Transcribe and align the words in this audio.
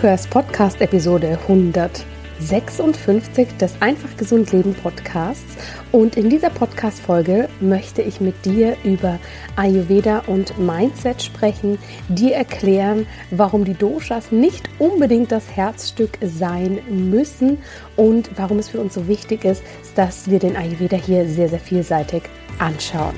Du 0.00 0.06
hörst 0.06 0.30
Podcast 0.30 0.80
Episode 0.80 1.36
156 1.48 3.56
des 3.56 3.82
Einfach 3.82 4.16
Gesund 4.16 4.52
Leben 4.52 4.72
Podcasts 4.72 5.56
und 5.90 6.16
in 6.16 6.30
dieser 6.30 6.50
Podcast 6.50 7.00
Folge 7.00 7.48
möchte 7.58 8.02
ich 8.02 8.20
mit 8.20 8.44
dir 8.44 8.76
über 8.84 9.18
Ayurveda 9.56 10.20
und 10.28 10.56
Mindset 10.56 11.20
sprechen, 11.20 11.78
dir 12.08 12.36
erklären, 12.36 13.08
warum 13.32 13.64
die 13.64 13.74
Doshas 13.74 14.30
nicht 14.30 14.68
unbedingt 14.78 15.32
das 15.32 15.56
Herzstück 15.56 16.16
sein 16.22 16.78
müssen 16.88 17.58
und 17.96 18.30
warum 18.36 18.60
es 18.60 18.68
für 18.68 18.78
uns 18.78 18.94
so 18.94 19.08
wichtig 19.08 19.44
ist, 19.44 19.64
dass 19.96 20.30
wir 20.30 20.38
den 20.38 20.56
Ayurveda 20.56 20.96
hier 20.96 21.26
sehr 21.26 21.48
sehr 21.48 21.58
vielseitig 21.58 22.22
anschauen. 22.60 23.16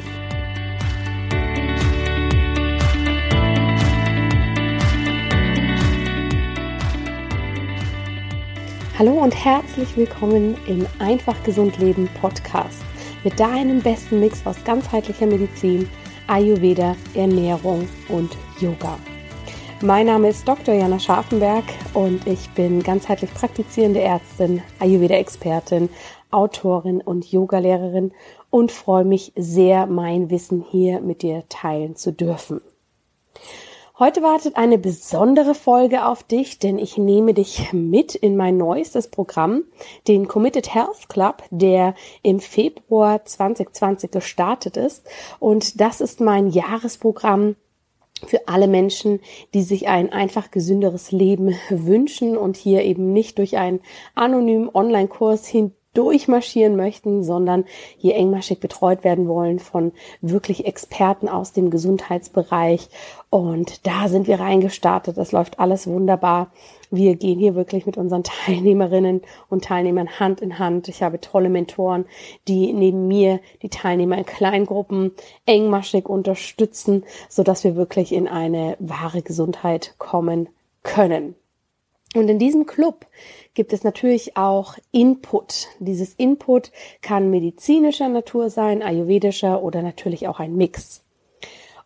Hallo 9.01 9.15
und 9.15 9.35
herzlich 9.35 9.97
willkommen 9.97 10.59
im 10.67 10.87
Einfach 10.99 11.43
Gesund 11.43 11.79
Leben 11.79 12.07
Podcast 12.21 12.83
mit 13.25 13.41
deinem 13.41 13.81
besten 13.81 14.21
Mix 14.21 14.47
aus 14.47 14.63
ganzheitlicher 14.63 15.25
Medizin, 15.25 15.89
Ayurveda, 16.27 16.95
Ernährung 17.15 17.89
und 18.11 18.37
Yoga. 18.61 18.99
Mein 19.81 20.05
Name 20.05 20.29
ist 20.29 20.47
Dr. 20.47 20.75
Jana 20.75 20.99
Scharfenberg 20.99 21.65
und 21.95 22.27
ich 22.27 22.51
bin 22.51 22.83
ganzheitlich 22.83 23.33
praktizierende 23.33 24.03
Ärztin, 24.03 24.63
Ayurveda-Expertin, 24.81 25.89
Autorin 26.31 27.01
und 27.01 27.25
Yogalehrerin 27.33 28.13
und 28.51 28.71
freue 28.71 29.07
mich 29.07 29.33
sehr, 29.35 29.87
mein 29.87 30.29
Wissen 30.29 30.63
hier 30.71 31.01
mit 31.01 31.23
dir 31.23 31.45
teilen 31.49 31.97
zu 31.97 32.13
dürfen. 32.13 32.61
Heute 34.01 34.23
wartet 34.23 34.57
eine 34.57 34.79
besondere 34.79 35.55
Folge 35.55 36.07
auf 36.07 36.23
dich, 36.23 36.59
denn 36.59 36.79
ich 36.79 36.97
nehme 36.97 37.35
dich 37.35 37.71
mit 37.75 38.15
in 38.15 38.35
mein 38.35 38.57
neuestes 38.57 39.09
Programm, 39.09 39.65
den 40.09 40.27
Committed 40.27 40.75
Health 40.75 41.11
Club, 41.11 41.43
der 41.51 41.95
im 42.23 42.41
Februar 42.41 43.27
2020 43.27 44.11
gestartet 44.11 44.79
ist. 44.79 45.07
Und 45.39 45.83
das 45.83 46.01
ist 46.01 46.23
mein 46.23 46.49
Jahresprogramm 46.49 47.57
für 48.27 48.49
alle 48.49 48.69
Menschen, 48.69 49.21
die 49.53 49.63
sich 49.63 49.89
ein 49.89 50.11
einfach 50.11 50.51
gesünderes 50.51 51.13
Leben 51.13 51.55
wünschen 51.69 52.39
und 52.39 52.57
hier 52.57 52.83
eben 52.85 53.13
nicht 53.13 53.37
durch 53.37 53.59
einen 53.59 53.81
anonymen 54.15 54.71
Online-Kurs 54.75 55.47
hin 55.47 55.75
durchmarschieren 55.95 56.77
möchten, 56.77 57.25
sondern 57.25 57.65
hier 57.97 58.15
engmaschig 58.15 58.61
betreut 58.61 59.03
werden 59.03 59.27
wollen 59.27 59.59
von 59.59 59.93
wirklich 60.21 60.67
Experten 60.67 61.29
aus 61.29 61.53
dem 61.53 61.71
Gesundheitsbereich. 61.71 62.89
Und 63.29 63.87
da 63.87 64.09
sind 64.09 64.27
wir 64.29 64.39
reingestartet. 64.39 65.17
Das 65.17 65.33
läuft 65.33 65.59
alles 65.59 65.87
wunderbar. 65.87 66.53
Wir 66.93 67.17
gehen 67.17 67.39
hier 67.39 67.55
wirklich 67.55 67.87
mit 67.87 67.97
unseren 67.97 68.23
Teilnehmerinnen 68.47 69.23
und 69.49 69.65
Teilnehmern 69.65 70.21
Hand 70.21 70.41
in 70.41 70.59
Hand. 70.59 70.89
Ich 70.89 71.03
habe 71.03 71.21
tolle 71.21 71.49
Mentoren, 71.49 72.05
die 72.47 72.73
neben 72.73 73.09
mir 73.09 73.41
die 73.63 73.69
Teilnehmer 73.69 74.19
in 74.19 74.27
Kleingruppen 74.27 75.13
engmaschig 75.47 76.09
unterstützen, 76.09 77.05
so 77.29 77.43
dass 77.43 77.65
wir 77.65 77.75
wirklich 77.75 78.13
in 78.13 78.29
eine 78.29 78.77
wahre 78.79 79.23
Gesundheit 79.23 79.95
kommen 79.99 80.49
können. 80.83 81.35
Und 82.15 82.29
in 82.29 82.39
diesem 82.41 82.67
Club 82.67 83.07
gibt 83.55 83.73
es 83.73 83.85
natürlich 83.85 84.37
auch 84.37 84.75
Input. 84.91 85.69
Dieses 85.79 86.15
Input 86.15 86.73
kann 87.03 87.31
medizinischer 87.31 88.09
Natur 88.09 88.51
sein, 88.51 88.83
ayurvedischer 88.83 89.63
oder 89.63 89.83
natürlich 89.83 90.27
auch 90.27 90.41
ein 90.41 90.57
Mix. 90.57 91.05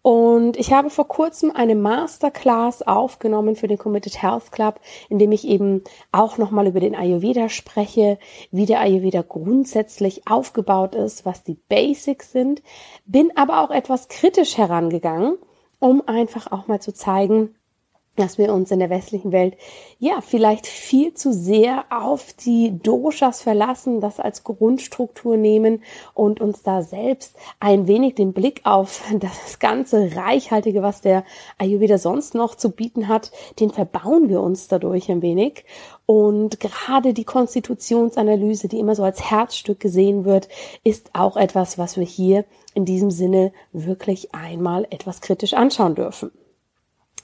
Und 0.01 0.59
ich 0.59 0.71
habe 0.71 0.91
vor 0.91 1.09
kurzem 1.09 1.51
eine 1.51 1.75
Masterclass 1.75 2.83
aufgenommen 2.83 3.57
für 3.57 3.69
den 3.69 3.79
Committed 3.79 4.21
Health 4.23 4.53
Club, 4.53 4.79
in 5.09 5.19
dem 5.19 5.33
ich 5.33 5.47
eben 5.47 5.83
auch 6.13 6.37
nochmal 6.37 6.67
über 6.67 6.79
den 6.79 6.95
Ayurveda 6.95 7.49
spreche, 7.49 8.19
wie 8.51 8.67
der 8.67 8.81
Ayurveda 8.81 9.23
grundsätzlich 9.23 10.29
aufgebaut 10.29 10.95
ist, 10.95 11.25
was 11.25 11.43
die 11.43 11.57
Basics 11.71 12.33
sind, 12.33 12.63
bin 13.07 13.35
aber 13.35 13.63
auch 13.63 13.71
etwas 13.71 14.09
kritisch 14.09 14.59
herangegangen, 14.59 15.39
um 15.79 16.07
einfach 16.07 16.53
auch 16.53 16.67
mal 16.67 16.81
zu 16.81 16.93
zeigen, 16.93 17.55
dass 18.17 18.39
wir 18.39 18.53
uns 18.53 18.71
in 18.71 18.79
der 18.79 18.91
westlichen 18.91 19.33
Welt 19.33 19.57
ja 19.99 20.21
vielleicht 20.21 20.67
viel 20.67 21.15
zu 21.15 21.33
sehr 21.33 21.85
auf 21.91 22.33
die 22.33 22.79
Doshas 22.83 23.43
verlassen, 23.43 24.01
das 24.01 24.21
als 24.21 24.45
Grundstruktur 24.45 25.37
nehmen 25.37 25.83
und 26.15 26.41
uns 26.41 26.63
da 26.63 26.83
selbst 26.83 27.37
ein 27.61 27.87
wenig 27.87 28.15
den 28.15 28.33
Blick 28.33 28.61
auf 28.65 29.03
das 29.19 29.59
ganze 29.59 30.15
Reichhaltige, 30.15 30.83
was 30.83 31.01
der 31.01 31.25
Ayurveda 31.59 31.99
sonst 31.99 32.35
noch 32.35 32.55
zu 32.55 32.71
bieten 32.71 33.09
hat, 33.09 33.33
den 33.61 33.71
verbauen 33.71 34.29
wir 34.29 34.41
uns 34.41 34.69
dadurch 34.69 35.11
ein 35.11 35.23
wenig. 35.23 35.65
Und 36.07 36.61
gerade 36.61 37.15
die 37.15 37.25
Konstitutionsanalyse, 37.25 38.69
die 38.69 38.79
immer 38.79 38.95
so 38.95 39.03
als 39.05 39.31
Herzstück 39.31 39.81
gesehen 39.81 40.25
wird, 40.25 40.49
ist 40.85 41.11
auch 41.15 41.37
etwas, 41.37 41.79
was 41.79 41.97
wir 41.97 42.05
hier 42.05 42.45
in 42.75 42.85
diesem 42.85 43.11
Sinne 43.11 43.53
wirklich 43.73 44.35
einmal 44.35 44.87
etwas 44.91 45.21
kritisch 45.21 45.55
anschauen 45.55 45.95
dürfen. 45.95 46.31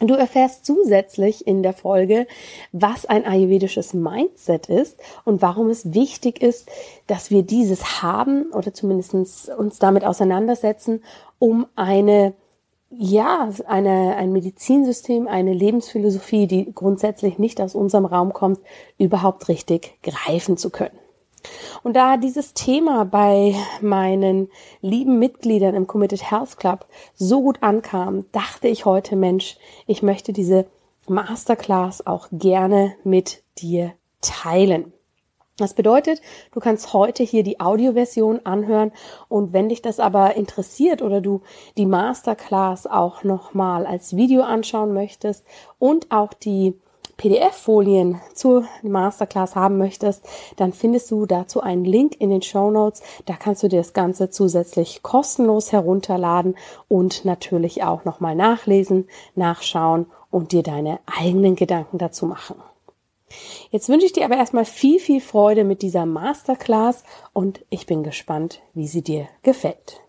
Du 0.00 0.15
erfährst 0.15 0.65
zusätzlich 0.65 1.47
in 1.47 1.62
der 1.62 1.75
Folge, 1.75 2.27
was 2.72 3.05
ein 3.05 3.27
ayurvedisches 3.27 3.93
Mindset 3.93 4.69
ist 4.71 4.99
und 5.27 5.43
warum 5.43 5.69
es 5.69 5.93
wichtig 5.93 6.43
ist, 6.43 6.71
dass 7.06 7.31
wir 7.31 7.43
dieses 7.43 8.03
haben 8.03 8.50
oder 8.53 8.72
zumindest 8.72 9.15
uns 9.50 9.78
damit 9.78 10.05
auseinandersetzen, 10.05 11.03
um 11.38 11.66
eine 11.77 12.34
ja, 12.93 13.50
eine, 13.66 14.16
ein 14.16 14.33
Medizinsystem, 14.33 15.28
eine 15.28 15.53
Lebensphilosophie, 15.53 16.49
die 16.49 16.72
grundsätzlich 16.75 17.38
nicht 17.38 17.61
aus 17.61 17.77
unserem 17.77 18.05
Raum 18.05 18.32
kommt, 18.32 18.59
überhaupt 18.99 19.49
richtig 19.49 19.97
greifen 20.03 20.56
zu 20.56 20.71
können. 20.71 20.99
Und 21.82 21.94
da 21.94 22.16
dieses 22.16 22.54
Thema 22.54 23.04
bei 23.04 23.54
meinen 23.80 24.48
lieben 24.80 25.18
Mitgliedern 25.18 25.74
im 25.74 25.86
Committed 25.86 26.30
Health 26.30 26.58
Club 26.58 26.86
so 27.14 27.42
gut 27.42 27.62
ankam, 27.62 28.26
dachte 28.32 28.68
ich 28.68 28.84
heute, 28.84 29.16
Mensch, 29.16 29.56
ich 29.86 30.02
möchte 30.02 30.32
diese 30.32 30.66
Masterclass 31.08 32.06
auch 32.06 32.28
gerne 32.30 32.94
mit 33.04 33.42
dir 33.58 33.92
teilen. 34.20 34.92
Das 35.60 35.74
bedeutet, 35.74 36.22
du 36.52 36.60
kannst 36.60 36.94
heute 36.94 37.22
hier 37.22 37.42
die 37.42 37.60
Audioversion 37.60 38.40
anhören 38.46 38.92
und 39.28 39.52
wenn 39.52 39.68
dich 39.68 39.82
das 39.82 40.00
aber 40.00 40.34
interessiert 40.36 41.02
oder 41.02 41.20
du 41.20 41.42
die 41.76 41.84
Masterclass 41.84 42.86
auch 42.86 43.24
nochmal 43.24 43.84
als 43.84 44.16
Video 44.16 44.42
anschauen 44.42 44.94
möchtest 44.94 45.44
und 45.78 46.10
auch 46.10 46.32
die 46.32 46.80
PDF-Folien 47.20 48.19
zur 48.32 48.64
Masterclass 48.82 49.54
haben 49.54 49.76
möchtest, 49.76 50.26
dann 50.56 50.72
findest 50.72 51.10
du 51.10 51.26
dazu 51.26 51.60
einen 51.60 51.84
Link 51.84 52.19
in 52.19 52.31
den 52.31 52.41
Show 52.41 52.70
Notes. 52.70 53.03
Da 53.26 53.34
kannst 53.34 53.62
du 53.62 53.69
dir 53.69 53.76
das 53.76 53.92
Ganze 53.92 54.31
zusätzlich 54.31 55.03
kostenlos 55.03 55.70
herunterladen 55.70 56.56
und 56.88 57.26
natürlich 57.26 57.82
auch 57.82 58.06
nochmal 58.06 58.34
nachlesen, 58.34 59.06
nachschauen 59.34 60.06
und 60.31 60.53
dir 60.53 60.62
deine 60.62 60.98
eigenen 61.04 61.56
Gedanken 61.56 61.98
dazu 61.98 62.25
machen. 62.25 62.56
Jetzt 63.70 63.91
wünsche 63.91 64.06
ich 64.06 64.14
dir 64.14 64.25
aber 64.25 64.38
erstmal 64.38 64.64
viel, 64.64 64.98
viel 64.98 65.20
Freude 65.20 65.64
mit 65.64 65.82
dieser 65.82 66.06
Masterclass 66.06 67.04
und 67.34 67.60
ich 67.69 67.84
bin 67.84 68.02
gespannt, 68.02 68.62
wie 68.72 68.88
sie 68.88 69.02
dir 69.02 69.28
gefällt. 69.42 70.00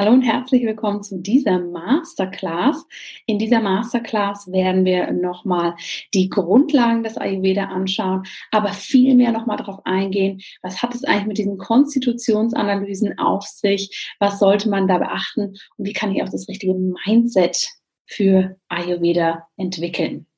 Hallo 0.00 0.12
und 0.12 0.22
herzlich 0.22 0.62
willkommen 0.62 1.02
zu 1.02 1.18
dieser 1.18 1.58
Masterclass. 1.58 2.86
In 3.26 3.40
dieser 3.40 3.58
Masterclass 3.58 4.46
werden 4.52 4.84
wir 4.84 5.10
nochmal 5.10 5.74
die 6.14 6.28
Grundlagen 6.28 7.02
des 7.02 7.16
Ayurveda 7.16 7.64
anschauen, 7.64 8.22
aber 8.52 8.68
viel 8.68 9.16
mehr 9.16 9.32
nochmal 9.32 9.56
darauf 9.56 9.84
eingehen, 9.86 10.40
was 10.62 10.84
hat 10.84 10.94
es 10.94 11.02
eigentlich 11.02 11.26
mit 11.26 11.38
diesen 11.38 11.58
Konstitutionsanalysen 11.58 13.18
auf 13.18 13.42
sich, 13.42 14.14
was 14.20 14.38
sollte 14.38 14.68
man 14.68 14.86
da 14.86 14.98
beachten 14.98 15.56
und 15.76 15.84
wie 15.84 15.92
kann 15.92 16.14
ich 16.14 16.22
auch 16.22 16.28
das 16.28 16.48
richtige 16.48 16.74
Mindset 16.74 17.66
für 18.06 18.56
Ayurveda 18.68 19.48
entwickeln. 19.56 20.28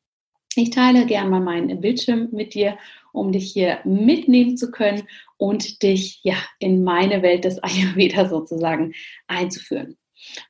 Ich 0.56 0.70
teile 0.70 1.04
gerne 1.04 1.28
mal 1.28 1.40
meinen 1.40 1.82
Bildschirm 1.82 2.30
mit 2.32 2.54
dir, 2.54 2.78
um 3.12 3.30
dich 3.30 3.52
hier 3.52 3.80
mitnehmen 3.84 4.56
zu 4.56 4.70
können 4.70 5.02
und 5.40 5.82
dich 5.82 6.20
ja 6.22 6.36
in 6.58 6.84
meine 6.84 7.22
Welt 7.22 7.44
des 7.44 7.58
Ayurveda 7.62 8.28
sozusagen 8.28 8.92
einzuführen. 9.26 9.96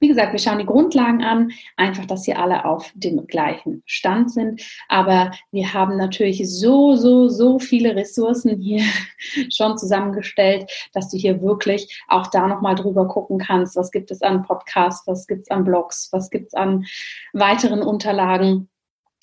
Wie 0.01 0.09
gesagt, 0.09 0.33
wir 0.33 0.41
schauen 0.41 0.59
die 0.59 0.67
Grundlagen 0.67 1.23
an, 1.23 1.53
einfach, 1.77 2.05
dass 2.05 2.25
hier 2.25 2.41
alle 2.41 2.65
auf 2.65 2.91
dem 2.97 3.25
gleichen 3.29 3.85
Stand 3.87 4.33
sind. 4.33 4.63
Aber 4.89 5.31
wir 5.53 5.73
haben 5.73 5.97
natürlich 5.97 6.43
so, 6.51 6.97
so, 6.97 7.29
so 7.29 7.61
viele 7.61 7.95
Ressourcen 7.95 8.61
hier 8.61 8.83
schon 9.55 9.79
zusammengestellt, 9.79 10.69
dass 10.93 11.09
du 11.09 11.17
hier 11.17 11.41
wirklich 11.41 12.03
auch 12.09 12.27
da 12.27 12.49
nochmal 12.49 12.75
drüber 12.75 13.07
gucken 13.07 13.39
kannst, 13.39 13.77
was 13.77 13.93
gibt 13.93 14.11
es 14.11 14.23
an 14.23 14.43
Podcasts, 14.43 15.07
was 15.07 15.29
gibt 15.29 15.43
es 15.43 15.51
an 15.53 15.63
Blogs, 15.63 16.09
was 16.11 16.31
gibt 16.31 16.49
es 16.49 16.55
an 16.55 16.85
weiteren 17.33 17.83
Unterlagen 17.83 18.69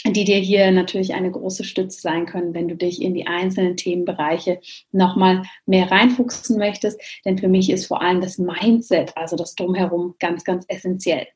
die 0.05 0.23
dir 0.23 0.37
hier 0.37 0.71
natürlich 0.71 1.13
eine 1.13 1.31
große 1.31 1.63
Stütze 1.63 1.99
sein 1.99 2.25
können, 2.25 2.53
wenn 2.53 2.67
du 2.67 2.75
dich 2.75 3.01
in 3.01 3.13
die 3.13 3.27
einzelnen 3.27 3.75
Themenbereiche 3.75 4.59
nochmal 4.91 5.43
mehr 5.65 5.91
reinfuchsen 5.91 6.57
möchtest. 6.57 7.01
Denn 7.25 7.37
für 7.37 7.47
mich 7.47 7.69
ist 7.69 7.87
vor 7.87 8.01
allem 8.01 8.21
das 8.21 8.37
Mindset, 8.37 9.15
also 9.17 9.35
das 9.35 9.55
Drumherum, 9.55 10.15
ganz, 10.19 10.43
ganz 10.43 10.65
essentiell. 10.67 11.27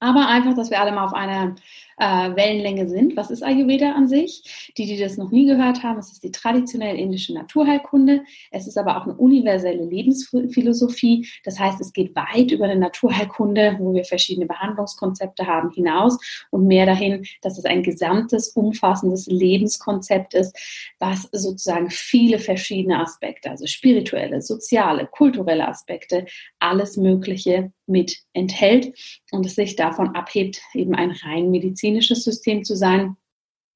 Aber 0.00 0.28
einfach, 0.28 0.54
dass 0.54 0.70
wir 0.70 0.80
alle 0.80 0.92
mal 0.92 1.06
auf 1.06 1.14
einer 1.14 1.54
äh, 1.98 2.34
Wellenlänge 2.34 2.88
sind. 2.88 3.16
Was 3.16 3.30
ist 3.30 3.42
Ayurveda 3.42 3.92
an 3.92 4.08
sich? 4.08 4.72
Die, 4.76 4.86
die 4.86 4.98
das 4.98 5.16
noch 5.16 5.30
nie 5.30 5.46
gehört 5.46 5.82
haben, 5.82 5.98
es 5.98 6.12
ist 6.12 6.24
die 6.24 6.30
traditionelle 6.30 6.98
indische 6.98 7.34
Naturheilkunde. 7.34 8.22
Es 8.50 8.66
ist 8.66 8.76
aber 8.78 8.96
auch 8.96 9.04
eine 9.04 9.14
universelle 9.14 9.84
Lebensphilosophie. 9.84 11.28
Das 11.44 11.58
heißt, 11.58 11.80
es 11.80 11.92
geht 11.92 12.14
weit 12.16 12.50
über 12.50 12.64
eine 12.64 12.76
Naturheilkunde, 12.76 13.76
wo 13.78 13.94
wir 13.94 14.04
verschiedene 14.04 14.46
Behandlungskonzepte 14.46 15.46
haben, 15.46 15.70
hinaus 15.70 16.18
und 16.50 16.66
mehr 16.66 16.86
dahin, 16.86 17.24
dass 17.42 17.58
es 17.58 17.64
ein 17.64 17.82
gesamtes, 17.82 18.50
umfassendes 18.50 19.26
Lebenskonzept 19.26 20.34
ist, 20.34 20.56
was 20.98 21.28
sozusagen 21.32 21.90
viele 21.90 22.38
verschiedene 22.38 23.00
Aspekte, 23.00 23.50
also 23.50 23.66
spirituelle, 23.66 24.42
soziale, 24.42 25.06
kulturelle 25.06 25.68
Aspekte, 25.68 26.26
alles 26.58 26.96
Mögliche 26.96 27.72
mit 27.86 28.18
enthält 28.32 28.98
und 29.30 29.44
es 29.44 29.54
sich 29.54 29.76
davon 29.76 30.14
abhebt, 30.14 30.60
eben 30.72 30.94
ein 30.94 31.10
rein 31.10 31.50
medizinisches 31.50 31.83
System 31.92 32.64
zu 32.64 32.76
sein, 32.76 33.16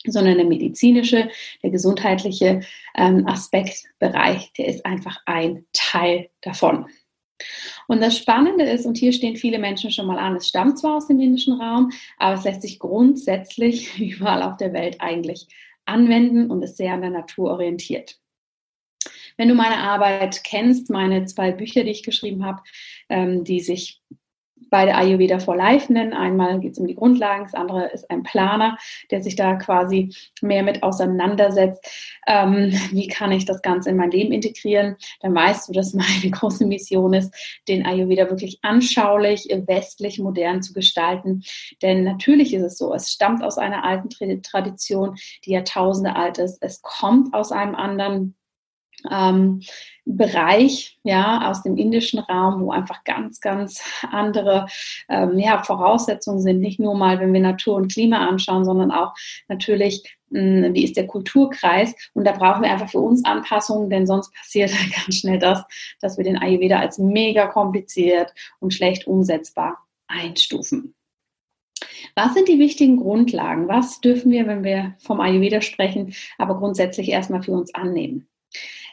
sondern 0.07 0.37
der 0.37 0.47
medizinische, 0.47 1.29
der 1.63 1.71
gesundheitliche 1.71 2.61
ähm, 2.97 3.27
Aspektbereich, 3.27 4.53
der 4.55 4.69
ist 4.69 4.87
einfach 4.87 5.21
ein 5.27 5.67
Teil 5.73 6.31
davon. 6.41 6.87
Und 7.87 8.01
das 8.01 8.17
Spannende 8.19 8.65
ist, 8.65 8.85
und 8.85 8.97
hier 8.97 9.13
stehen 9.13 9.37
viele 9.37 9.59
Menschen 9.59 9.91
schon 9.91 10.07
mal 10.07 10.19
an, 10.19 10.37
es 10.37 10.49
stammt 10.49 10.79
zwar 10.79 10.97
aus 10.97 11.07
dem 11.07 11.21
indischen 11.21 11.61
Raum, 11.61 11.93
aber 12.19 12.35
es 12.35 12.45
lässt 12.45 12.63
sich 12.63 12.79
grundsätzlich 12.79 13.99
überall 14.01 14.43
auf 14.43 14.57
der 14.57 14.73
Welt 14.73 15.01
eigentlich 15.01 15.47
anwenden 15.85 16.51
und 16.51 16.63
ist 16.63 16.77
sehr 16.77 16.95
an 16.95 17.01
der 17.01 17.11
Natur 17.11 17.51
orientiert. 17.51 18.19
Wenn 19.37 19.49
du 19.49 19.55
meine 19.55 19.79
Arbeit 19.79 20.43
kennst, 20.43 20.91
meine 20.91 21.25
zwei 21.27 21.53
Bücher, 21.53 21.85
die 21.85 21.91
ich 21.91 22.03
geschrieben 22.03 22.45
habe, 22.45 22.61
ähm, 23.09 23.45
die 23.45 23.61
sich 23.61 24.03
beide 24.71 24.95
Ayurveda 24.95 25.39
for 25.39 25.57
Life 25.57 25.93
nennen. 25.93 26.13
Einmal 26.13 26.61
geht 26.61 26.73
es 26.73 26.79
um 26.79 26.87
die 26.87 26.95
Grundlagen, 26.95 27.45
das 27.45 27.55
andere 27.55 27.87
ist 27.91 28.11
ein 28.11 28.23
Planer, 28.23 28.77
der 29.11 29.23
sich 29.23 29.37
da 29.37 29.55
quasi 29.55 30.15
mehr 30.43 30.63
mit 30.63 30.83
auseinandersetzt. 30.83 31.87
Ähm, 32.27 32.73
wie 32.91 33.09
kann 33.09 33.33
ich 33.33 33.45
das 33.45 33.63
Ganze 33.63 33.91
in 33.91 33.97
mein 33.97 34.11
Leben 34.11 34.33
integrieren? 34.33 34.97
Dann 35.21 35.35
weißt 35.35 35.69
du, 35.69 35.73
dass 35.73 35.95
meine 35.95 36.31
große 36.31 36.67
Mission 36.67 37.15
ist, 37.15 37.35
den 37.69 37.87
Ayurveda 37.87 38.31
wirklich 38.31 38.59
anschaulich, 38.63 39.49
westlich, 39.67 40.19
modern 40.19 40.63
zu 40.63 40.73
gestalten. 40.73 41.43
Denn 41.83 42.05
natürlich 42.05 42.55
ist 42.55 42.63
es 42.63 42.79
so, 42.79 42.93
es 42.95 43.11
stammt 43.11 43.43
aus 43.43 43.59
einer 43.59 43.85
alten 43.85 44.09
Tradition, 44.43 45.17
die 45.45 45.53
Jahrtausende 45.53 46.17
alt 46.17 46.39
ist. 46.39 46.59
Es 46.63 46.83
kommt 46.83 47.35
aus 47.35 47.53
einem 47.53 47.75
anderen 47.75 48.35
ähm, 49.11 49.61
Bereich, 50.11 50.99
ja, 51.03 51.51
aus 51.51 51.63
dem 51.63 51.77
indischen 51.77 52.19
Raum, 52.19 52.63
wo 52.63 52.71
einfach 52.71 53.05
ganz, 53.05 53.43
ganz 53.43 53.83
andere 54.11 54.67
ähm, 55.11 55.39
ja, 55.39 55.63
Voraussetzungen 55.63 56.41
sind. 56.41 56.61
Nicht 56.61 56.81
nur 56.81 56.95
mal, 56.95 57.21
wenn 57.21 57.35
wir 57.35 57.43
Natur 57.43 57.75
und 57.75 57.93
Klima 57.93 58.27
anschauen, 58.27 58.65
sondern 58.65 58.91
auch 58.91 59.13
natürlich, 59.49 60.19
mh, 60.31 60.41
hm, 60.41 60.75
wie 60.75 60.85
ist 60.85 60.97
der 60.97 61.07
Kulturkreis? 61.07 61.95
Und 62.15 62.27
da 62.27 62.33
brauchen 62.33 62.63
wir 62.63 62.71
einfach 62.71 62.89
für 62.89 63.01
uns 63.01 63.23
Anpassungen, 63.27 63.91
denn 63.91 64.07
sonst 64.07 64.33
passiert 64.33 64.71
ganz 64.97 65.17
schnell 65.17 65.39
das, 65.39 65.63
dass 66.01 66.17
wir 66.17 66.25
den 66.25 66.39
Ayurveda 66.39 66.79
als 66.79 66.97
mega 66.97 67.47
kompliziert 67.47 68.33
und 68.61 68.73
schlecht 68.73 69.07
umsetzbar 69.07 69.77
einstufen. 70.07 70.95
Was 72.15 72.33
sind 72.33 72.49
die 72.49 72.59
wichtigen 72.59 72.97
Grundlagen? 72.97 73.69
Was 73.69 74.01
dürfen 74.01 74.33
wir, 74.33 74.47
wenn 74.47 74.65
wir 74.65 74.95
vom 75.01 75.21
Ayurveda 75.21 75.61
sprechen, 75.61 76.15
aber 76.39 76.57
grundsätzlich 76.57 77.11
erstmal 77.11 77.43
für 77.43 77.53
uns 77.53 77.75
annehmen? 77.75 78.27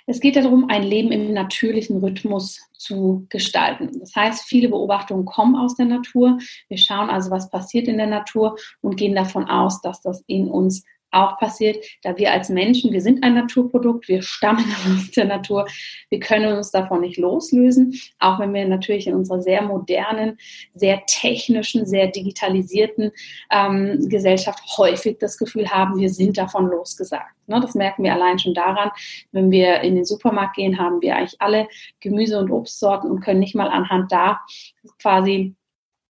Es 0.08 0.20
geht 0.20 0.36
darum, 0.36 0.70
ein 0.70 0.84
Leben 0.84 1.12
im 1.12 1.34
natürlichen 1.34 1.98
Rhythmus 1.98 2.62
zu 2.74 3.26
gestalten. 3.30 4.00
Das 4.00 4.16
heißt, 4.16 4.44
viele 4.44 4.70
Beobachtungen 4.70 5.26
kommen 5.26 5.56
aus 5.56 5.76
der 5.76 5.88
Natur. 5.88 6.38
Wir 6.68 6.78
schauen 6.78 7.10
also, 7.10 7.32
was 7.32 7.50
passiert 7.50 7.88
in 7.88 7.98
der 7.98 8.08
Natur 8.08 8.58
und 8.82 8.98
gehen 8.98 9.16
davon 9.16 9.46
aus, 9.50 9.82
dass 9.82 10.02
das 10.02 10.24
in 10.28 10.48
uns 10.48 10.84
auch 11.16 11.38
passiert, 11.38 11.84
da 12.04 12.18
wir 12.18 12.32
als 12.32 12.50
Menschen, 12.50 12.92
wir 12.92 13.02
sind 13.02 13.24
ein 13.24 13.36
Naturprodukt, 13.36 14.08
wir 14.08 14.22
stammen 14.22 14.66
aus 14.86 15.12
der 15.12 15.26
Natur, 15.26 15.68
wir 16.10 16.20
können 16.20 16.56
uns 16.56 16.72
davon 16.72 17.02
nicht 17.02 17.18
loslösen, 17.18 18.00
auch 18.20 18.40
wenn 18.40 18.54
wir 18.54 18.68
natürlich 18.68 19.08
in 19.08 19.16
unserer 19.16 19.42
sehr 19.42 19.62
modernen, 19.62 20.38
sehr 20.74 21.04
technischen, 21.08 21.86
sehr 21.86 22.08
digitalisierten 22.08 23.12
ähm, 23.52 24.08
Gesellschaft 24.10 24.62
häufig 24.78 25.18
das 25.20 25.38
Gefühl 25.38 25.70
haben, 25.70 26.00
wir 26.00 26.10
sind 26.10 26.38
davon 26.38 26.68
losgesagt. 26.68 27.36
Ne, 27.48 27.60
das 27.62 27.76
merken 27.76 28.04
wir 28.04 28.14
allein 28.14 28.40
schon 28.40 28.54
daran, 28.54 28.90
wenn 29.32 29.52
wir 29.52 29.82
in 29.82 29.96
den 29.96 30.06
Supermarkt 30.06 30.56
gehen, 30.56 30.80
haben 30.80 31.02
wir 31.02 31.16
eigentlich 31.16 31.40
alle 31.40 31.68
Gemüse- 32.00 32.40
und 32.40 32.52
Obstsorten 32.52 33.10
und 33.12 33.22
können 33.22 33.40
nicht 33.40 33.56
mal 33.56 33.70
anhand 33.70 34.12
da 34.12 34.42
quasi 35.00 35.56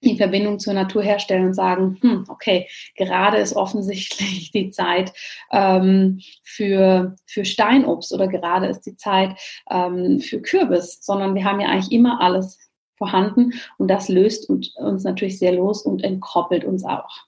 die 0.05 0.17
Verbindung 0.17 0.59
zur 0.59 0.73
Natur 0.73 1.03
herstellen 1.03 1.47
und 1.47 1.53
sagen, 1.53 1.97
hm, 2.01 2.25
okay, 2.27 2.67
gerade 2.95 3.37
ist 3.37 3.55
offensichtlich 3.55 4.51
die 4.53 4.69
Zeit 4.69 5.13
ähm, 5.51 6.21
für, 6.43 7.15
für 7.25 7.45
Steinobst 7.45 8.13
oder 8.13 8.27
gerade 8.27 8.67
ist 8.67 8.81
die 8.81 8.95
Zeit 8.95 9.35
ähm, 9.69 10.19
für 10.19 10.41
Kürbis, 10.41 10.99
sondern 11.01 11.35
wir 11.35 11.43
haben 11.43 11.59
ja 11.59 11.67
eigentlich 11.67 11.91
immer 11.91 12.21
alles 12.21 12.59
vorhanden 12.97 13.53
und 13.77 13.89
das 13.89 14.07
löst 14.07 14.49
uns 14.49 15.03
natürlich 15.03 15.37
sehr 15.37 15.51
los 15.51 15.81
und 15.81 16.03
entkoppelt 16.03 16.63
uns 16.63 16.85
auch. 16.85 17.25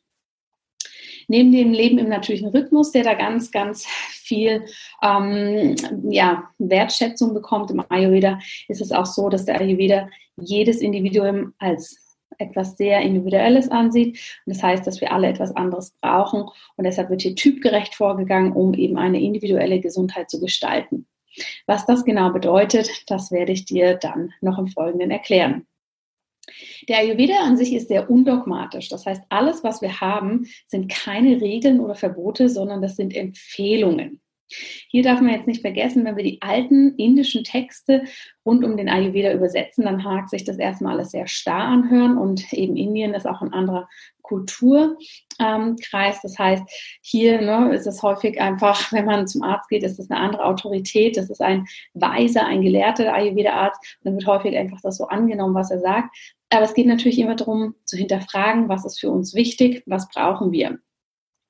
Neben 1.30 1.51
dem 1.51 1.73
Leben 1.73 1.97
im 1.97 2.07
natürlichen 2.07 2.50
Rhythmus, 2.50 2.91
der 2.91 3.03
da 3.03 3.13
ganz, 3.13 3.51
ganz 3.51 3.85
viel 3.85 4.65
ähm, 5.03 5.75
ja, 6.09 6.50
Wertschätzung 6.57 7.33
bekommt 7.33 7.69
im 7.69 7.83
Ayurveda, 7.89 8.39
ist 8.69 8.80
es 8.80 8.94
auch 8.94 9.06
so, 9.06 9.27
dass 9.27 9.44
der 9.44 9.59
Ayurveda 9.59 10.07
jedes 10.38 10.77
Individuum 10.77 11.53
als 11.57 12.06
etwas 12.38 12.78
sehr 12.78 13.01
Individuelles 13.01 13.69
ansieht. 13.69 14.19
Und 14.45 14.56
das 14.56 14.63
heißt, 14.63 14.86
dass 14.86 15.01
wir 15.01 15.12
alle 15.12 15.28
etwas 15.28 15.56
anderes 15.56 15.92
brauchen. 16.01 16.42
Und 16.75 16.84
deshalb 16.84 17.10
wird 17.10 17.22
hier 17.22 17.36
typgerecht 17.36 17.95
vorgegangen, 17.95 18.54
um 18.54 18.74
eben 18.74 18.98
eine 18.98 19.22
individuelle 19.22 19.80
Gesundheit 19.80 20.30
zu 20.30 20.39
gestalten. 20.39 21.07
Was 21.66 21.86
das 21.86 22.04
genau 22.04 22.31
bedeutet, 22.31 22.89
das 23.07 23.31
werde 23.31 23.51
ich 23.51 23.66
dir 23.66 23.95
dann 23.95 24.34
noch 24.42 24.57
im 24.57 24.68
Folgenden 24.68 25.12
erklären. 25.12 25.68
Der 26.88 27.00
Ayurveda 27.00 27.42
an 27.42 27.57
sich 27.57 27.74
ist 27.74 27.89
sehr 27.89 28.10
undogmatisch. 28.10 28.90
Das 28.90 29.06
heißt, 29.06 29.24
alles, 29.30 29.63
was 29.63 29.81
wir 29.81 30.00
haben, 30.00 30.48
sind 30.66 30.90
keine 30.90 31.42
Regeln 31.42 31.80
oder 31.80 31.95
Verbote, 31.95 32.50
sondern 32.50 32.81
das 32.81 32.95
sind 32.95 33.16
Empfehlungen. 33.16 34.22
Hier 34.49 35.03
darf 35.03 35.21
man 35.21 35.33
jetzt 35.33 35.47
nicht 35.47 35.61
vergessen, 35.61 36.05
wenn 36.05 36.15
wir 36.15 36.23
die 36.23 36.41
alten 36.41 36.95
indischen 36.95 37.44
Texte 37.44 38.03
rund 38.45 38.63
um 38.63 38.77
den 38.77 38.89
Ayurveda 38.89 39.33
übersetzen, 39.33 39.83
dann 39.83 40.03
hakt 40.03 40.29
sich 40.29 40.44
das 40.44 40.57
erstmal 40.57 40.94
alles 40.94 41.11
sehr 41.11 41.27
starr 41.27 41.66
anhören 41.66 42.18
und 42.18 42.54
eben 42.54 42.77
Indien 42.77 43.13
ist 43.13 43.27
auch 43.27 43.42
ein 43.42 43.54
anderer 43.54 43.89
Kulturkreis. 44.21 46.21
Das 46.21 46.37
heißt, 46.37 46.63
hier 47.01 47.42
ne, 47.42 47.73
ist 47.73 47.87
es 47.87 48.01
häufig 48.04 48.39
einfach, 48.39 48.92
wenn 48.92 49.06
man 49.06 49.27
zum 49.27 49.44
Arzt 49.44 49.69
geht, 49.69 49.83
ist 49.83 49.99
es 49.99 50.09
eine 50.09 50.19
andere 50.19 50.45
Autorität. 50.45 51.18
Das 51.18 51.30
ist 51.30 51.42
ein 51.42 51.66
weiser, 51.94 52.45
ein 52.45 52.61
gelehrter 52.61 53.13
Ayurveda-Arzt. 53.13 53.97
Dann 54.04 54.13
wird 54.13 54.27
häufig 54.27 54.56
einfach 54.56 54.80
das 54.81 54.97
so 54.97 55.07
angenommen, 55.07 55.56
was 55.56 55.71
er 55.71 55.80
sagt. 55.80 56.16
Aber 56.49 56.63
es 56.63 56.73
geht 56.73 56.87
natürlich 56.87 57.19
immer 57.19 57.35
darum, 57.35 57.75
zu 57.83 57.97
hinterfragen, 57.97 58.69
was 58.69 58.85
ist 58.85 58.99
für 58.99 59.11
uns 59.11 59.33
wichtig, 59.33 59.83
was 59.85 60.07
brauchen 60.09 60.51
wir. 60.51 60.80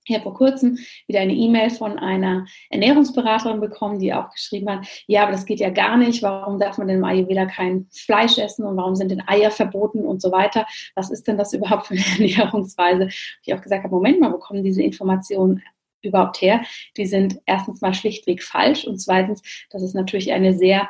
Ich 0.08 0.16
habe 0.16 0.24
vor 0.24 0.34
kurzem 0.34 0.78
wieder 1.06 1.20
eine 1.20 1.34
E-Mail 1.34 1.70
von 1.70 2.00
einer 2.00 2.46
Ernährungsberaterin 2.70 3.60
bekommen, 3.60 4.00
die 4.00 4.14
auch 4.14 4.32
geschrieben 4.32 4.70
hat, 4.70 4.88
ja, 5.08 5.24
aber 5.24 5.32
das 5.32 5.46
geht 5.46 5.60
ja 5.60 5.70
gar 5.70 5.98
nicht. 5.98 6.24
Warum 6.24 6.60
darf 6.60 6.78
man 6.78 6.88
denn 6.88 6.98
im 6.98 7.04
Ayurveda 7.04 7.46
kein 7.46 7.88
Fleisch 7.92 8.38
essen 8.38 8.66
und 8.66 8.78
warum 8.78 8.96
sind 8.96 9.12
denn 9.12 9.28
Eier 9.28 9.52
verboten 9.52 10.06
und 10.06 10.22
so 10.22 10.32
weiter? 10.32 10.66
Was 10.96 11.12
ist 11.12 11.28
denn 11.28 11.38
das 11.38 11.54
überhaupt 11.58 11.88
für 11.88 11.96
eine 11.96 12.04
Ernährungsweise? 12.04 13.10
Ich 13.44 13.54
auch 13.54 13.62
gesagt 13.62 13.84
habe, 13.84 13.94
Moment 13.94 14.20
mal, 14.20 14.32
wo 14.32 14.38
kommen 14.38 14.64
diese 14.64 14.82
Informationen 14.82 15.62
überhaupt 16.02 16.42
her? 16.42 16.62
Die 16.96 17.06
sind 17.06 17.40
erstens 17.46 17.82
mal 17.82 17.94
schlichtweg 17.94 18.44
falsch 18.44 18.86
und 18.86 19.00
zweitens, 19.00 19.42
das 19.70 19.84
ist 19.84 19.94
natürlich 19.94 20.32
eine 20.32 20.54
sehr 20.54 20.90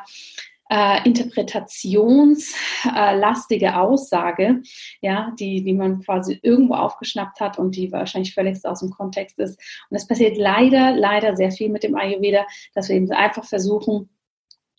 äh, 0.70 1.02
interpretationslastige 1.06 3.76
Aussage, 3.76 4.62
ja, 5.00 5.32
die, 5.38 5.64
die 5.64 5.72
man 5.72 6.02
quasi 6.02 6.38
irgendwo 6.42 6.74
aufgeschnappt 6.74 7.40
hat 7.40 7.58
und 7.58 7.74
die 7.76 7.90
wahrscheinlich 7.90 8.34
völlig 8.34 8.62
aus 8.64 8.80
dem 8.80 8.90
Kontext 8.90 9.38
ist. 9.38 9.58
Und 9.90 9.96
es 9.96 10.06
passiert 10.06 10.36
leider, 10.36 10.92
leider 10.92 11.34
sehr 11.36 11.50
viel 11.50 11.70
mit 11.70 11.84
dem 11.84 11.96
Ayurveda, 11.96 12.46
dass 12.74 12.88
wir 12.88 12.96
eben 12.96 13.10
einfach 13.12 13.44
versuchen, 13.44 14.08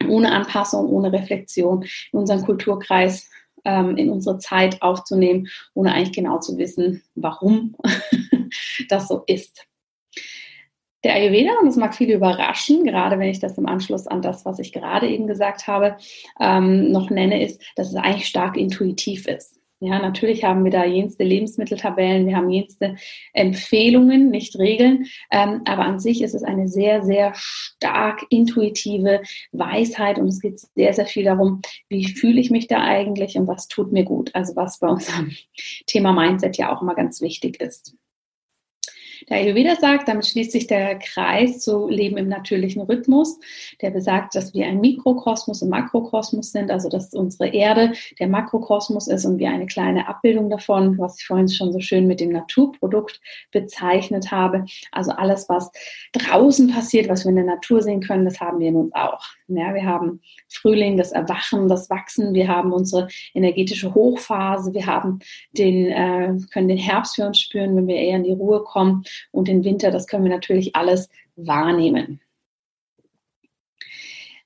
ohne 0.07 0.31
Anpassung, 0.31 0.87
ohne 0.89 1.11
Reflexion 1.11 1.83
in 2.11 2.19
unseren 2.19 2.43
Kulturkreis 2.43 3.29
ähm, 3.65 3.97
in 3.97 4.09
unsere 4.09 4.37
Zeit 4.37 4.81
aufzunehmen, 4.81 5.47
ohne 5.73 5.93
eigentlich 5.93 6.13
genau 6.13 6.39
zu 6.39 6.57
wissen, 6.57 7.03
warum 7.15 7.75
das 8.89 9.07
so 9.07 9.23
ist. 9.27 9.65
Der 11.03 11.13
Ayurveda, 11.13 11.51
und 11.61 11.67
das 11.67 11.77
mag 11.77 11.95
viele 11.95 12.13
überraschen, 12.13 12.83
gerade 12.83 13.17
wenn 13.19 13.29
ich 13.29 13.39
das 13.39 13.57
im 13.57 13.67
Anschluss 13.67 14.05
an 14.07 14.21
das, 14.21 14.45
was 14.45 14.59
ich 14.59 14.73
gerade 14.73 15.07
eben 15.07 15.27
gesagt 15.27 15.67
habe, 15.67 15.95
ähm, 16.39 16.91
noch 16.91 17.09
nenne, 17.09 17.41
ist, 17.43 17.61
dass 17.75 17.89
es 17.89 17.95
eigentlich 17.95 18.27
stark 18.27 18.57
intuitiv 18.57 19.25
ist. 19.27 19.59
Ja, 19.81 19.97
natürlich 19.97 20.43
haben 20.43 20.65
wir 20.65 20.71
da 20.71 20.83
jenste 20.83 21.23
Lebensmitteltabellen, 21.23 22.27
wir 22.27 22.35
haben 22.35 22.49
jenste 22.49 22.97
Empfehlungen, 23.31 24.29
nicht 24.29 24.59
Regeln, 24.59 25.05
ähm, 25.31 25.61
aber 25.63 25.85
an 25.85 26.01
sich 26.01 26.21
ist 26.21 26.35
es 26.35 26.43
eine 26.43 26.67
sehr, 26.67 27.01
sehr 27.01 27.31
stark 27.33 28.25
intuitive 28.29 29.21
Weisheit 29.53 30.19
und 30.19 30.27
es 30.27 30.41
geht 30.41 30.59
sehr, 30.59 30.91
sehr 30.91 31.05
viel 31.05 31.23
darum, 31.23 31.61
wie 31.87 32.09
fühle 32.09 32.41
ich 32.41 32.51
mich 32.51 32.67
da 32.67 32.83
eigentlich 32.83 33.37
und 33.37 33.47
was 33.47 33.69
tut 33.69 33.93
mir 33.93 34.03
gut. 34.03 34.35
Also 34.35 34.57
was 34.57 34.79
bei 34.79 34.89
unserem 34.89 35.31
Thema 35.87 36.11
Mindset 36.11 36.57
ja 36.57 36.75
auch 36.75 36.81
immer 36.81 36.95
ganz 36.95 37.21
wichtig 37.21 37.61
ist. 37.61 37.95
Der 39.27 39.37
Ayurveda 39.37 39.75
sagt, 39.75 40.07
damit 40.07 40.27
schließt 40.27 40.51
sich 40.51 40.67
der 40.67 40.97
Kreis 40.99 41.59
zu 41.59 41.87
Leben 41.89 42.17
im 42.17 42.29
natürlichen 42.29 42.81
Rhythmus. 42.81 43.39
Der 43.81 43.89
besagt, 43.89 44.35
dass 44.35 44.53
wir 44.53 44.65
ein 44.65 44.79
Mikrokosmos 44.79 45.61
und 45.61 45.69
Makrokosmos 45.69 46.51
sind, 46.51 46.71
also 46.71 46.89
dass 46.89 47.13
unsere 47.13 47.49
Erde 47.49 47.93
der 48.19 48.27
Makrokosmos 48.27 49.07
ist 49.07 49.25
und 49.25 49.39
wir 49.39 49.49
eine 49.49 49.65
kleine 49.65 50.07
Abbildung 50.07 50.49
davon, 50.49 50.97
was 50.97 51.19
ich 51.19 51.25
vorhin 51.25 51.49
schon 51.49 51.73
so 51.73 51.79
schön 51.79 52.07
mit 52.07 52.19
dem 52.19 52.31
Naturprodukt 52.31 53.19
bezeichnet 53.51 54.31
habe. 54.31 54.65
Also 54.91 55.11
alles, 55.11 55.49
was 55.49 55.71
draußen 56.13 56.71
passiert, 56.71 57.09
was 57.09 57.25
wir 57.25 57.29
in 57.29 57.35
der 57.35 57.45
Natur 57.45 57.81
sehen 57.81 58.01
können, 58.01 58.25
das 58.25 58.39
haben 58.39 58.59
wir 58.59 58.69
in 58.69 58.75
uns 58.75 58.93
auch. 58.93 59.38
Ja, 59.57 59.73
wir 59.73 59.85
haben 59.85 60.21
Frühling, 60.47 60.97
das 60.97 61.11
Erwachen, 61.11 61.67
das 61.67 61.89
Wachsen, 61.89 62.33
wir 62.33 62.47
haben 62.47 62.71
unsere 62.71 63.07
energetische 63.33 63.93
Hochphase, 63.93 64.73
wir 64.73 64.85
haben 64.85 65.19
den, 65.51 65.87
äh, 65.87 66.37
können 66.51 66.67
den 66.67 66.77
Herbst 66.77 67.15
für 67.15 67.25
uns 67.25 67.39
spüren, 67.39 67.75
wenn 67.75 67.87
wir 67.87 67.95
eher 67.95 68.17
in 68.17 68.23
die 68.23 68.33
Ruhe 68.33 68.63
kommen. 68.63 69.03
Und 69.31 69.47
den 69.47 69.63
Winter, 69.63 69.91
das 69.91 70.07
können 70.07 70.23
wir 70.23 70.31
natürlich 70.31 70.75
alles 70.75 71.09
wahrnehmen. 71.35 72.21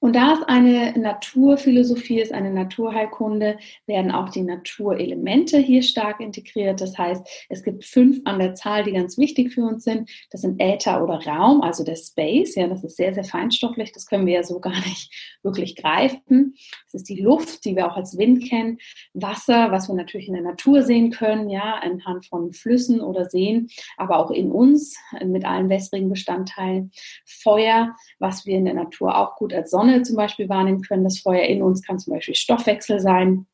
Und 0.03 0.17
da 0.17 0.33
es 0.33 0.43
eine 0.50 1.00
Naturphilosophie 1.00 2.19
ist, 2.19 2.33
eine 2.33 2.51
Naturheilkunde, 2.51 3.57
werden 3.86 4.12
auch 4.12 4.27
die 4.27 4.41
Naturelemente 4.41 5.60
hier 5.60 5.81
stark 5.81 6.19
integriert. 6.19 6.81
Das 6.81 6.98
heißt, 6.98 7.25
es 7.48 7.63
gibt 7.63 7.86
fünf 7.86 8.19
an 8.25 8.38
der 8.38 8.53
Zahl, 8.53 8.83
die 8.83 8.91
ganz 8.91 9.17
wichtig 9.17 9.53
für 9.53 9.62
uns 9.62 9.86
sind. 9.86 10.10
Das 10.29 10.41
sind 10.41 10.60
Äther 10.60 11.01
oder 11.01 11.25
Raum, 11.25 11.62
also 11.62 11.86
der 11.86 11.95
Space. 11.95 12.55
Ja, 12.55 12.67
das 12.67 12.83
ist 12.83 12.98
sehr, 12.98 13.13
sehr 13.13 13.24
feinstofflich. 13.24 13.93
Das 13.93 14.05
können 14.05 14.25
wir 14.25 14.33
ja 14.33 14.43
so 14.43 14.60
gar 14.60 14.75
nicht 14.75 15.38
wirklich 15.41 15.77
greifen. 15.77 16.55
Das 16.91 16.95
ist 16.95 17.07
die 17.07 17.22
Luft, 17.22 17.63
die 17.63 17.77
wir 17.77 17.89
auch 17.89 17.95
als 17.95 18.17
Wind 18.17 18.43
kennen. 18.43 18.79
Wasser, 19.13 19.72
was 19.72 19.88
wir 19.88 19.95
natürlich 19.95 20.27
in 20.27 20.33
der 20.33 20.43
Natur 20.43 20.83
sehen 20.83 21.12
können, 21.12 21.50
ja, 21.50 21.79
anhand 21.81 22.25
von 22.25 22.51
Flüssen 22.51 23.00
oder 23.00 23.29
Seen, 23.29 23.69
aber 23.95 24.17
auch 24.17 24.31
in 24.31 24.51
uns 24.51 24.98
mit 25.24 25.45
allen 25.45 25.69
wässrigen 25.69 26.10
Bestandteilen. 26.10 26.91
Feuer, 27.24 27.95
was 28.19 28.45
wir 28.45 28.57
in 28.57 28.65
der 28.65 28.74
Natur 28.74 29.17
auch 29.17 29.38
gut 29.38 29.53
als 29.53 29.72
Sonne 29.72 29.92
Sonne 29.93 30.03
zum 30.03 30.15
Beispiel 30.15 30.50
wahrnehmen 30.50 30.81
können. 30.81 31.03
Das 31.03 31.19
Feuer 31.19 31.43
in 31.43 31.62
uns 31.62 31.83
kann 31.83 32.00
zum 32.00 32.13
Beispiel 32.13 32.35
Stoffwechsel 32.35 33.00
sein. 33.00 33.45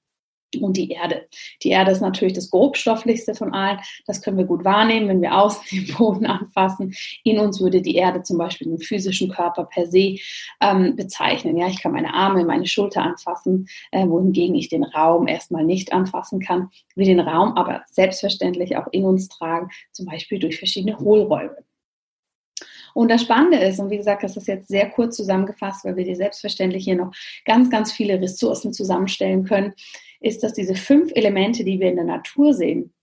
Und 0.60 0.78
die 0.78 0.90
Erde. 0.90 1.28
Die 1.62 1.70
Erde 1.70 1.92
ist 1.92 2.02
natürlich 2.02 2.34
das 2.34 2.50
grobstofflichste 2.50 3.36
von 3.36 3.54
allen. 3.54 3.78
Das 4.08 4.24
können 4.24 4.40
wir 4.40 4.46
gut 4.46 4.66
wahrnehmen, 4.66 5.08
wenn 5.08 5.22
wir 5.22 5.38
außen 5.38 5.62
den 5.72 5.96
Boden 5.96 6.26
anfassen. 6.26 6.96
In 7.24 7.38
uns 7.38 7.62
würde 7.62 7.84
die 7.84 7.94
Erde 7.94 8.24
zum 8.24 8.40
Beispiel 8.40 8.66
den 8.66 8.80
physischen 8.80 9.30
Körper 9.30 9.66
per 9.66 9.86
se 9.86 10.18
ähm, 10.60 10.96
bezeichnen. 10.96 11.56
Ja, 11.56 11.68
ich 11.68 11.84
kann 11.84 11.92
meine 11.92 12.16
Arme, 12.16 12.46
meine 12.46 12.66
Schulter 12.66 13.04
anfassen, 13.04 13.68
äh, 13.92 14.08
wohingegen 14.08 14.56
ich 14.56 14.70
den 14.70 14.84
Raum 14.84 15.28
erstmal 15.28 15.64
nicht 15.64 15.94
anfassen 15.94 16.40
kann. 16.40 16.72
Wir 16.96 17.06
den 17.06 17.20
Raum 17.20 17.56
aber 17.56 17.84
selbstverständlich 17.86 18.76
auch 18.76 18.88
in 18.92 19.06
uns 19.06 19.28
tragen, 19.28 19.70
zum 19.92 20.08
Beispiel 20.08 20.40
durch 20.40 20.58
verschiedene 20.58 20.98
Hohlräume. 20.98 21.58
Und 22.94 23.10
das 23.10 23.22
Spannende 23.22 23.58
ist, 23.58 23.80
und 23.80 23.90
wie 23.90 23.98
gesagt, 23.98 24.24
das 24.24 24.38
ist 24.38 24.48
jetzt 24.48 24.68
sehr 24.68 24.90
kurz 24.90 25.16
zusammengefasst, 25.16 25.86
weil 25.86 25.96
wir 25.96 26.06
dir 26.06 26.16
selbstverständlich 26.16 26.84
hier 26.84 26.96
noch 26.96 27.14
ganz, 27.46 27.70
ganz 27.70 27.92
viele 27.92 28.22
Ressourcen 28.22 28.74
zusammenstellen 28.74 29.44
können, 29.46 29.74
ist, 30.20 30.44
dass 30.44 30.54
diese 30.54 30.76
fünf 30.76 31.12
Elemente, 31.16 31.64
die 31.64 31.80
wir 31.80 31.90
in 31.90 31.96
der 31.96 32.06
Natur 32.06 32.54
sehen, 32.54 32.94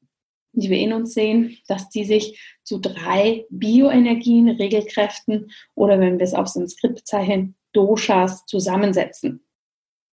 die 0.52 0.70
wir 0.70 0.78
in 0.78 0.92
uns 0.92 1.14
sehen, 1.14 1.58
dass 1.68 1.88
die 1.90 2.04
sich 2.04 2.40
zu 2.64 2.78
drei 2.78 3.44
Bioenergien, 3.50 4.48
Regelkräften 4.48 5.50
oder 5.74 6.00
wenn 6.00 6.18
wir 6.18 6.24
es 6.24 6.34
auf 6.34 6.48
Sanskrit 6.48 6.94
bezeichnen, 6.94 7.56
Doshas 7.72 8.46
zusammensetzen. 8.46 9.46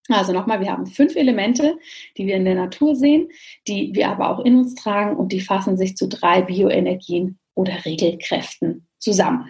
Also 0.09 0.33
nochmal, 0.33 0.59
wir 0.59 0.69
haben 0.69 0.85
fünf 0.85 1.15
Elemente, 1.15 1.77
die 2.17 2.27
wir 2.27 2.35
in 2.35 2.43
der 2.43 2.55
Natur 2.55 2.95
sehen, 2.95 3.29
die 3.67 3.95
wir 3.95 4.09
aber 4.09 4.29
auch 4.29 4.43
in 4.43 4.57
uns 4.57 4.75
tragen 4.75 5.15
und 5.15 5.31
die 5.31 5.39
fassen 5.39 5.77
sich 5.77 5.95
zu 5.95 6.09
drei 6.09 6.41
Bioenergien 6.41 7.39
oder 7.55 7.85
Regelkräften 7.85 8.87
zusammen. 8.99 9.49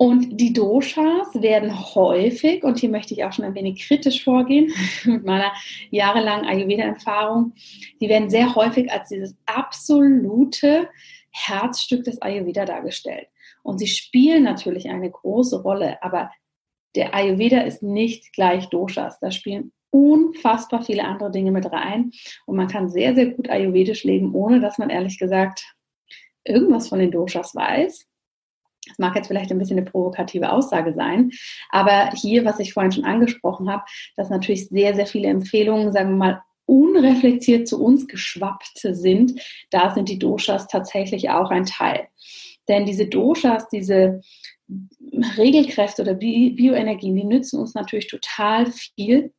Und 0.00 0.40
die 0.40 0.54
Doshas 0.54 1.28
werden 1.34 1.78
häufig, 1.94 2.64
und 2.64 2.78
hier 2.78 2.88
möchte 2.88 3.12
ich 3.12 3.22
auch 3.22 3.34
schon 3.34 3.44
ein 3.44 3.54
wenig 3.54 3.86
kritisch 3.86 4.24
vorgehen 4.24 4.72
mit 5.04 5.26
meiner 5.26 5.52
jahrelangen 5.90 6.46
Ayurveda-Erfahrung, 6.46 7.52
die 8.00 8.08
werden 8.08 8.30
sehr 8.30 8.54
häufig 8.54 8.90
als 8.90 9.10
dieses 9.10 9.36
absolute 9.44 10.88
Herzstück 11.32 12.04
des 12.04 12.22
Ayurveda 12.22 12.64
dargestellt. 12.64 13.26
Und 13.62 13.76
sie 13.76 13.88
spielen 13.88 14.42
natürlich 14.42 14.88
eine 14.88 15.10
große 15.10 15.60
Rolle, 15.60 16.02
aber 16.02 16.30
der 16.94 17.14
Ayurveda 17.14 17.60
ist 17.60 17.82
nicht 17.82 18.32
gleich 18.32 18.70
Doshas. 18.70 19.20
Da 19.20 19.30
spielen 19.30 19.70
unfassbar 19.90 20.82
viele 20.82 21.04
andere 21.04 21.30
Dinge 21.30 21.50
mit 21.50 21.70
rein. 21.70 22.10
Und 22.46 22.56
man 22.56 22.68
kann 22.68 22.88
sehr, 22.88 23.14
sehr 23.14 23.26
gut 23.26 23.50
ayurvedisch 23.50 24.04
leben, 24.04 24.34
ohne 24.34 24.60
dass 24.60 24.78
man 24.78 24.88
ehrlich 24.88 25.18
gesagt 25.18 25.62
irgendwas 26.42 26.88
von 26.88 27.00
den 27.00 27.10
Doshas 27.10 27.54
weiß. 27.54 28.09
Das 28.90 28.98
mag 28.98 29.16
jetzt 29.16 29.28
vielleicht 29.28 29.50
ein 29.50 29.58
bisschen 29.58 29.78
eine 29.78 29.90
provokative 29.90 30.52
Aussage 30.52 30.92
sein, 30.94 31.30
aber 31.70 32.10
hier, 32.14 32.44
was 32.44 32.58
ich 32.58 32.74
vorhin 32.74 32.92
schon 32.92 33.04
angesprochen 33.04 33.70
habe, 33.70 33.84
dass 34.16 34.30
natürlich 34.30 34.68
sehr, 34.68 34.94
sehr 34.94 35.06
viele 35.06 35.28
Empfehlungen, 35.28 35.92
sagen 35.92 36.10
wir 36.10 36.16
mal, 36.16 36.42
unreflektiert 36.66 37.66
zu 37.66 37.82
uns 37.82 38.06
geschwappt 38.06 38.78
sind, 38.82 39.40
da 39.70 39.92
sind 39.92 40.08
die 40.08 40.20
Doshas 40.20 40.68
tatsächlich 40.68 41.30
auch 41.30 41.50
ein 41.50 41.64
Teil. 41.66 42.06
Denn 42.68 42.86
diese 42.86 43.06
Doshas, 43.06 43.68
diese 43.68 44.20
Regelkräfte 45.36 46.02
oder 46.02 46.14
Bioenergien, 46.14 47.16
die 47.16 47.24
nützen 47.24 47.58
uns 47.58 47.74
natürlich 47.74 48.06
total 48.06 48.66
viel, 48.66 49.32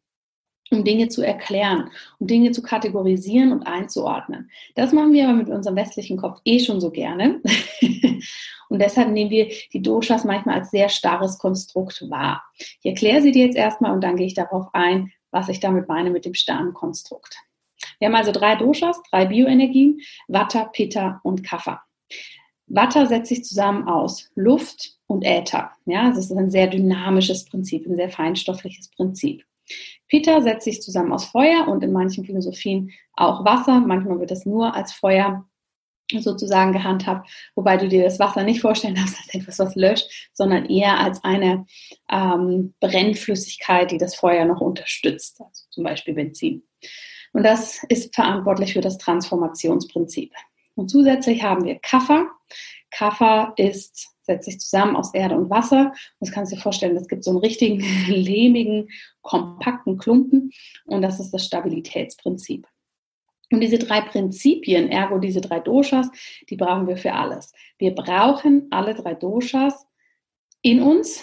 um 0.72 0.84
Dinge 0.84 1.10
zu 1.10 1.22
erklären, 1.22 1.92
um 2.20 2.28
Dinge 2.28 2.52
zu 2.52 2.62
kategorisieren 2.62 3.52
und 3.52 3.64
einzuordnen. 3.64 4.50
Das 4.76 4.94
machen 4.94 5.14
wir 5.14 5.28
aber 5.28 5.38
mit 5.38 5.50
unserem 5.50 5.76
westlichen 5.76 6.18
Kopf 6.18 6.40
eh 6.46 6.60
schon 6.60 6.80
so 6.80 6.92
gerne. 6.92 7.42
und 8.70 8.80
deshalb 8.80 9.10
nehmen 9.10 9.30
wir 9.30 9.52
die 9.74 9.82
Doshas 9.82 10.24
manchmal 10.24 10.60
als 10.60 10.72
sehr 10.72 10.90
starres 10.90 11.38
Konstrukt 11.38 12.10
wahr. 12.10 12.44
Ich 12.58 12.86
erkläre 12.86 13.22
sie 13.22 13.32
dir 13.32 13.46
jetzt 13.46 13.58
erstmal 13.58 13.92
und 13.92 14.02
dann 14.02 14.16
gehe 14.16 14.28
ich 14.28 14.34
darauf 14.34 14.68
ein, 14.74 15.12
was 15.30 15.50
ich 15.50 15.60
damit 15.60 15.88
meine 15.88 16.10
mit 16.10 16.26
dem 16.26 16.34
starren 16.34 16.74
Konstrukt. 16.74 17.36
Wir 18.00 18.08
haben 18.08 18.16
also 18.16 18.32
drei 18.32 18.56
Doshas, 18.56 19.02
drei 19.12 19.26
Bioenergien, 19.26 20.02
Vata, 20.28 20.66
Pitta 20.66 21.20
und 21.24 21.44
Kapha. 21.44 21.84
Vata 22.68 23.06
setzt 23.06 23.30
sich 23.30 23.44
zusammen 23.44 23.88
aus 23.88 24.30
Luft 24.36 24.94
und 25.08 25.24
Äther. 25.24 25.72
Ja, 25.86 26.10
das 26.10 26.18
ist 26.18 26.32
ein 26.32 26.50
sehr 26.50 26.68
dynamisches 26.68 27.46
Prinzip, 27.46 27.86
ein 27.86 27.98
sehr 27.98 28.10
feinstoffliches 28.10 28.90
Prinzip. 28.92 29.44
Pitta 30.12 30.42
setzt 30.42 30.66
sich 30.66 30.82
zusammen 30.82 31.14
aus 31.14 31.26
Feuer 31.26 31.70
und 31.70 31.84
in 31.86 31.94
manchen 31.94 32.26
Philosophien 32.26 32.92
auch 33.14 33.46
Wasser. 33.46 33.80
Manchmal 33.80 34.20
wird 34.20 34.30
das 34.30 34.46
nur 34.46 34.76
als 34.76 34.92
Feuer 34.92 35.46
sozusagen 36.20 36.74
gehandhabt, 36.74 37.30
wobei 37.56 37.78
du 37.78 37.88
dir 37.88 38.04
das 38.04 38.20
Wasser 38.20 38.44
nicht 38.44 38.60
vorstellen 38.60 38.96
darfst 38.96 39.16
als 39.24 39.34
etwas, 39.34 39.60
was 39.60 39.76
löscht, 39.76 40.30
sondern 40.34 40.66
eher 40.66 41.00
als 41.00 41.24
eine 41.24 41.66
ähm, 42.12 42.74
Brennflüssigkeit, 42.82 43.90
die 43.92 43.98
das 43.98 44.16
Feuer 44.16 44.44
noch 44.44 44.60
unterstützt, 44.60 45.40
also 45.40 45.64
zum 45.70 45.86
Beispiel 45.86 46.14
Benzin. 46.14 46.64
Und 47.32 47.44
das 47.44 47.82
ist 47.88 48.14
verantwortlich 48.14 48.74
für 48.74 48.82
das 48.82 48.98
Transformationsprinzip. 48.98 50.34
Und 50.76 50.90
zusätzlich 50.90 51.42
haben 51.42 51.64
wir 51.64 51.80
Kaffer. 51.80 52.28
Kaffer 52.90 53.54
ist 53.56 54.11
setzt 54.24 54.46
sich 54.46 54.60
zusammen 54.60 54.96
aus 54.96 55.14
Erde 55.14 55.36
und 55.36 55.50
Wasser. 55.50 55.94
Das 56.20 56.32
kannst 56.32 56.52
du 56.52 56.56
dir 56.56 56.62
vorstellen, 56.62 56.96
das 56.96 57.08
gibt 57.08 57.24
so 57.24 57.32
einen 57.32 57.40
richtigen 57.40 57.80
lehmigen, 58.08 58.90
kompakten 59.22 59.98
Klumpen 59.98 60.52
und 60.86 61.02
das 61.02 61.20
ist 61.20 61.32
das 61.32 61.46
Stabilitätsprinzip. 61.46 62.68
Und 63.52 63.60
diese 63.60 63.80
drei 63.80 64.02
Prinzipien, 64.02 64.90
ergo 64.90 65.20
diese 65.20 65.42
drei 65.42 65.60
Doshas, 65.60 66.10
die 66.50 66.56
brauchen 66.56 66.88
wir 66.88 66.96
für 66.96 67.14
alles. 67.14 67.52
Wir 67.78 67.94
brauchen 67.94 68.68
alle 68.72 68.94
drei 68.94 69.14
Doshas 69.14 69.86
in 70.62 70.82
uns, 70.82 71.22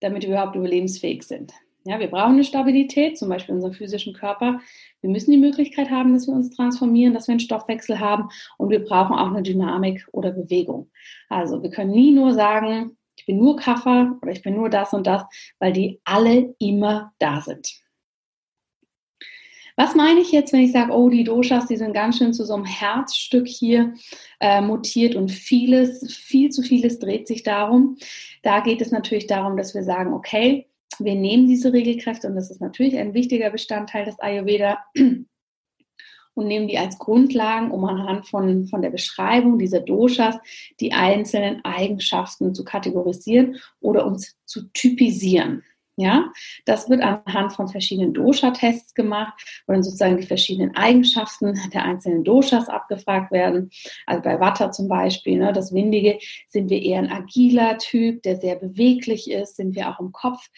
damit 0.00 0.22
wir 0.22 0.30
überhaupt 0.30 0.56
überlebensfähig 0.56 1.22
sind. 1.22 1.52
Ja, 1.84 1.98
wir 1.98 2.08
brauchen 2.08 2.34
eine 2.34 2.44
Stabilität, 2.44 3.16
zum 3.16 3.30
Beispiel 3.30 3.52
in 3.52 3.56
unserem 3.56 3.72
physischen 3.72 4.12
Körper. 4.12 4.60
Wir 5.00 5.08
müssen 5.08 5.30
die 5.30 5.38
Möglichkeit 5.38 5.90
haben, 5.90 6.12
dass 6.12 6.26
wir 6.26 6.34
uns 6.34 6.50
transformieren, 6.50 7.14
dass 7.14 7.26
wir 7.26 7.32
einen 7.32 7.40
Stoffwechsel 7.40 7.98
haben 7.98 8.28
und 8.58 8.68
wir 8.68 8.84
brauchen 8.84 9.16
auch 9.16 9.28
eine 9.28 9.42
Dynamik 9.42 10.06
oder 10.12 10.30
Bewegung. 10.30 10.90
Also 11.30 11.62
wir 11.62 11.70
können 11.70 11.92
nie 11.92 12.12
nur 12.12 12.34
sagen, 12.34 12.98
ich 13.16 13.24
bin 13.24 13.38
nur 13.38 13.56
Kaffer 13.56 14.18
oder 14.20 14.32
ich 14.32 14.42
bin 14.42 14.56
nur 14.56 14.68
das 14.68 14.92
und 14.92 15.06
das, 15.06 15.24
weil 15.58 15.72
die 15.72 16.00
alle 16.04 16.54
immer 16.58 17.12
da 17.18 17.40
sind. 17.40 17.80
Was 19.76 19.94
meine 19.94 20.20
ich 20.20 20.30
jetzt, 20.32 20.52
wenn 20.52 20.60
ich 20.60 20.72
sage, 20.72 20.92
oh, 20.92 21.08
die 21.08 21.24
Doshas, 21.24 21.66
die 21.66 21.76
sind 21.76 21.94
ganz 21.94 22.18
schön 22.18 22.34
zu 22.34 22.44
so 22.44 22.54
einem 22.54 22.66
Herzstück 22.66 23.48
hier 23.48 23.94
äh, 24.38 24.60
mutiert 24.60 25.14
und 25.14 25.30
vieles, 25.30 26.14
viel 26.14 26.50
zu 26.50 26.60
vieles 26.60 26.98
dreht 26.98 27.26
sich 27.26 27.42
darum. 27.42 27.96
Da 28.42 28.60
geht 28.60 28.82
es 28.82 28.90
natürlich 28.90 29.26
darum, 29.26 29.56
dass 29.56 29.74
wir 29.74 29.82
sagen, 29.82 30.12
okay, 30.12 30.69
wir 31.04 31.14
nehmen 31.14 31.46
diese 31.46 31.72
Regelkräfte, 31.72 32.28
und 32.28 32.34
das 32.34 32.50
ist 32.50 32.60
natürlich 32.60 32.96
ein 32.96 33.14
wichtiger 33.14 33.50
Bestandteil 33.50 34.04
des 34.04 34.18
Ayurveda, 34.20 34.78
und 36.34 36.46
nehmen 36.46 36.68
die 36.68 36.78
als 36.78 36.98
Grundlagen, 36.98 37.70
um 37.70 37.84
anhand 37.84 38.26
von, 38.26 38.66
von 38.66 38.82
der 38.82 38.90
Beschreibung 38.90 39.58
dieser 39.58 39.80
Doshas 39.80 40.36
die 40.80 40.92
einzelnen 40.92 41.64
Eigenschaften 41.64 42.54
zu 42.54 42.64
kategorisieren 42.64 43.56
oder 43.80 44.06
uns 44.06 44.36
zu 44.44 44.68
typisieren. 44.72 45.62
Ja, 45.96 46.32
das 46.64 46.88
wird 46.88 47.02
anhand 47.02 47.52
von 47.52 47.68
verschiedenen 47.68 48.14
Dosha-Tests 48.14 48.94
gemacht, 48.94 49.34
wo 49.66 49.74
dann 49.74 49.82
sozusagen 49.82 50.16
die 50.16 50.26
verschiedenen 50.26 50.74
Eigenschaften 50.74 51.60
der 51.74 51.84
einzelnen 51.84 52.24
Doshas 52.24 52.70
abgefragt 52.70 53.30
werden. 53.32 53.70
Also 54.06 54.22
bei 54.22 54.40
Vata 54.40 54.72
zum 54.72 54.88
Beispiel, 54.88 55.38
ne, 55.38 55.52
das 55.52 55.74
Windige, 55.74 56.18
sind 56.48 56.70
wir 56.70 56.80
eher 56.80 57.00
ein 57.00 57.12
agiler 57.12 57.76
Typ, 57.76 58.22
der 58.22 58.36
sehr 58.36 58.56
beweglich 58.56 59.30
ist, 59.30 59.56
sind 59.56 59.74
wir 59.74 59.90
auch 59.90 60.00
im 60.00 60.12
Kopf 60.12 60.48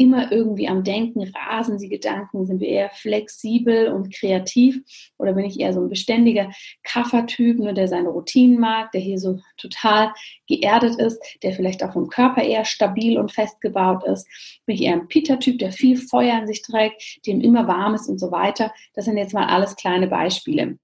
immer 0.00 0.32
irgendwie 0.32 0.66
am 0.66 0.82
Denken, 0.82 1.30
rasen 1.36 1.76
die 1.76 1.90
Gedanken, 1.90 2.46
sind 2.46 2.60
wir 2.60 2.68
eher 2.68 2.88
flexibel 2.88 3.88
und 3.88 4.14
kreativ 4.14 4.80
oder 5.18 5.34
bin 5.34 5.44
ich 5.44 5.60
eher 5.60 5.74
so 5.74 5.80
ein 5.80 5.90
beständiger 5.90 6.50
Kaffertyp, 6.84 7.58
ne, 7.58 7.74
der 7.74 7.86
seine 7.86 8.08
Routinen 8.08 8.58
mag, 8.58 8.92
der 8.92 9.02
hier 9.02 9.18
so 9.18 9.40
total 9.58 10.12
geerdet 10.48 10.98
ist, 10.98 11.20
der 11.42 11.52
vielleicht 11.52 11.84
auch 11.84 11.92
vom 11.92 12.08
Körper 12.08 12.42
eher 12.42 12.64
stabil 12.64 13.18
und 13.18 13.30
festgebaut 13.30 14.02
ist. 14.04 14.26
Bin 14.64 14.76
ich 14.76 14.82
eher 14.82 14.94
ein 14.94 15.08
Peter-Typ, 15.08 15.58
der 15.58 15.70
viel 15.70 15.98
Feuer 15.98 16.38
in 16.40 16.46
sich 16.46 16.62
trägt, 16.62 17.26
dem 17.26 17.42
immer 17.42 17.68
warm 17.68 17.94
ist 17.94 18.08
und 18.08 18.18
so 18.18 18.32
weiter. 18.32 18.72
Das 18.94 19.04
sind 19.04 19.18
jetzt 19.18 19.34
mal 19.34 19.48
alles 19.48 19.76
kleine 19.76 20.08
Beispiele. 20.08 20.78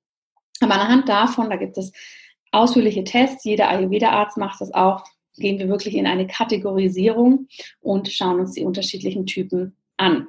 Aber 0.60 0.74
anhand 0.74 1.08
davon, 1.08 1.48
da 1.48 1.56
gibt 1.56 1.78
es 1.78 1.90
ausführliche 2.52 3.04
Tests, 3.04 3.44
jeder 3.44 3.70
Ayurveda-Arzt 3.70 4.36
macht 4.36 4.60
das 4.60 4.74
auch, 4.74 5.04
gehen 5.36 5.58
wir 5.58 5.68
wirklich 5.68 5.94
in 5.94 6.06
eine 6.06 6.26
Kategorisierung 6.26 7.48
und 7.80 8.08
schauen 8.08 8.40
uns 8.40 8.52
die 8.52 8.64
unterschiedlichen 8.64 9.26
Typen 9.26 9.76
an. 9.96 10.26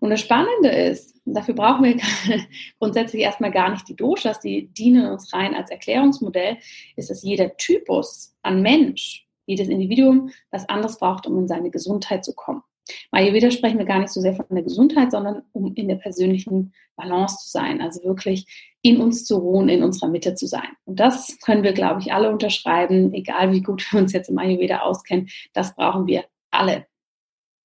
Und 0.00 0.10
das 0.10 0.20
Spannende 0.20 0.68
ist, 0.68 1.20
dafür 1.24 1.54
brauchen 1.54 1.84
wir 1.84 1.96
grundsätzlich 2.78 3.22
erstmal 3.22 3.50
gar 3.50 3.70
nicht 3.70 3.88
die 3.88 3.96
Doshas, 3.96 4.40
die 4.40 4.68
dienen 4.68 5.10
uns 5.10 5.32
rein 5.32 5.54
als 5.54 5.70
Erklärungsmodell, 5.70 6.58
ist, 6.96 7.10
dass 7.10 7.22
jeder 7.22 7.56
Typus 7.56 8.34
an 8.42 8.62
Mensch, 8.62 9.26
jedes 9.46 9.68
Individuum 9.68 10.30
was 10.50 10.68
anderes 10.68 10.98
braucht, 10.98 11.26
um 11.26 11.38
in 11.38 11.48
seine 11.48 11.70
Gesundheit 11.70 12.24
zu 12.24 12.34
kommen. 12.34 12.62
Ayurveda 13.10 13.50
sprechen 13.50 13.78
wir 13.78 13.84
gar 13.84 13.98
nicht 13.98 14.12
so 14.12 14.20
sehr 14.20 14.34
von 14.34 14.46
der 14.50 14.62
Gesundheit, 14.62 15.10
sondern 15.10 15.42
um 15.52 15.74
in 15.74 15.88
der 15.88 15.96
persönlichen 15.96 16.72
Balance 16.94 17.38
zu 17.44 17.50
sein, 17.50 17.80
also 17.80 18.02
wirklich 18.04 18.75
in 18.86 19.00
uns 19.00 19.24
zu 19.24 19.38
ruhen, 19.38 19.68
in 19.68 19.82
unserer 19.82 20.08
Mitte 20.08 20.36
zu 20.36 20.46
sein. 20.46 20.68
Und 20.84 21.00
das 21.00 21.36
können 21.44 21.64
wir, 21.64 21.72
glaube 21.72 22.00
ich, 22.00 22.12
alle 22.12 22.30
unterschreiben, 22.30 23.12
egal 23.12 23.52
wie 23.52 23.60
gut 23.60 23.84
wir 23.92 24.00
uns 24.00 24.12
jetzt 24.12 24.30
im 24.30 24.38
Ayurveda 24.38 24.80
auskennen, 24.80 25.28
das 25.52 25.74
brauchen 25.74 26.06
wir 26.06 26.24
alle. 26.52 26.86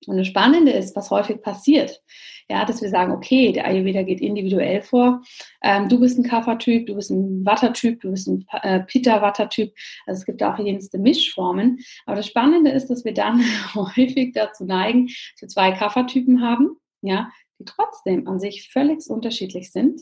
Und 0.08 0.18
das 0.18 0.26
Spannende 0.26 0.72
ist, 0.72 0.96
was 0.96 1.12
häufig 1.12 1.44
passiert, 1.44 2.02
ja, 2.50 2.66
dass 2.66 2.82
wir 2.82 2.90
sagen, 2.90 3.12
okay, 3.12 3.52
der 3.52 3.68
Ayurveda 3.68 4.02
geht 4.02 4.20
individuell 4.20 4.82
vor. 4.82 5.22
Ähm, 5.62 5.90
du 5.90 6.00
bist 6.00 6.18
ein 6.18 6.24
Kapha-Typ, 6.24 6.88
du 6.88 6.96
bist 6.96 7.12
ein 7.12 7.46
Vata-Typ, 7.46 8.02
du 8.02 8.10
bist 8.10 8.28
ein 8.28 8.44
äh, 8.64 8.80
Pitta-Vata-Typ. 8.80 9.72
Also 10.08 10.22
es 10.22 10.26
gibt 10.26 10.42
auch 10.42 10.58
jenste 10.58 10.98
Mischformen. 10.98 11.80
Aber 12.08 12.16
das 12.16 12.26
Spannende 12.26 12.72
ist, 12.72 12.88
dass 12.88 13.06
wir 13.06 13.14
dann 13.14 13.44
häufig 13.76 14.34
dazu 14.34 14.66
neigen, 14.66 15.06
dass 15.06 15.42
wir 15.42 15.48
zwei 15.50 15.72
Kapha-Typen 15.72 16.42
haben, 16.42 16.78
ja, 17.04 17.30
die 17.60 17.66
trotzdem 17.66 18.28
an 18.28 18.40
sich 18.40 18.72
völlig 18.72 19.08
unterschiedlich 19.08 19.72
sind 19.72 20.02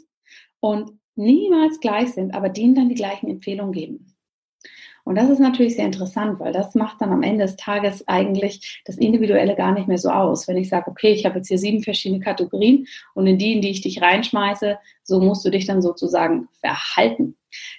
und 0.62 0.92
niemals 1.20 1.80
gleich 1.80 2.14
sind, 2.14 2.34
aber 2.34 2.50
denen 2.50 2.76
dann 2.76 2.90
die 2.90 2.96
gleichen 2.96 3.30
Empfehlungen 3.30 3.74
geben. 3.74 4.16
Und 5.04 5.16
das 5.16 5.30
ist 5.30 5.40
natürlich 5.40 5.76
sehr 5.76 5.86
interessant, 5.86 6.40
weil 6.40 6.54
das 6.54 6.76
macht 6.76 7.02
dann 7.02 7.12
am 7.12 7.24
Ende 7.24 7.46
des 7.46 7.56
Tages 7.56 8.08
eigentlich 8.08 8.82
das 8.86 8.98
Individuelle 8.98 9.56
gar 9.56 9.72
nicht 9.72 9.88
mehr 9.88 9.98
so 9.98 10.10
aus. 10.10 10.48
Wenn 10.48 10.58
ich 10.58 10.70
sage, 10.70 10.90
okay, 10.92 11.12
ich 11.12 11.26
habe 11.26 11.38
jetzt 11.38 11.48
hier 11.48 11.58
sieben 11.58 11.82
verschiedene 11.82 12.24
Kategorien 12.24 12.86
und 13.16 13.26
in 13.26 13.38
die, 13.38 13.54
in 13.54 13.62
die 13.62 13.72
ich 13.72 13.82
dich 13.82 14.02
reinschmeiße, 14.02 14.78
so 15.04 15.20
musst 15.20 15.44
du 15.46 15.50
dich 15.50 15.66
dann 15.66 15.82
sozusagen 15.82 16.48
verhalten. 16.60 17.36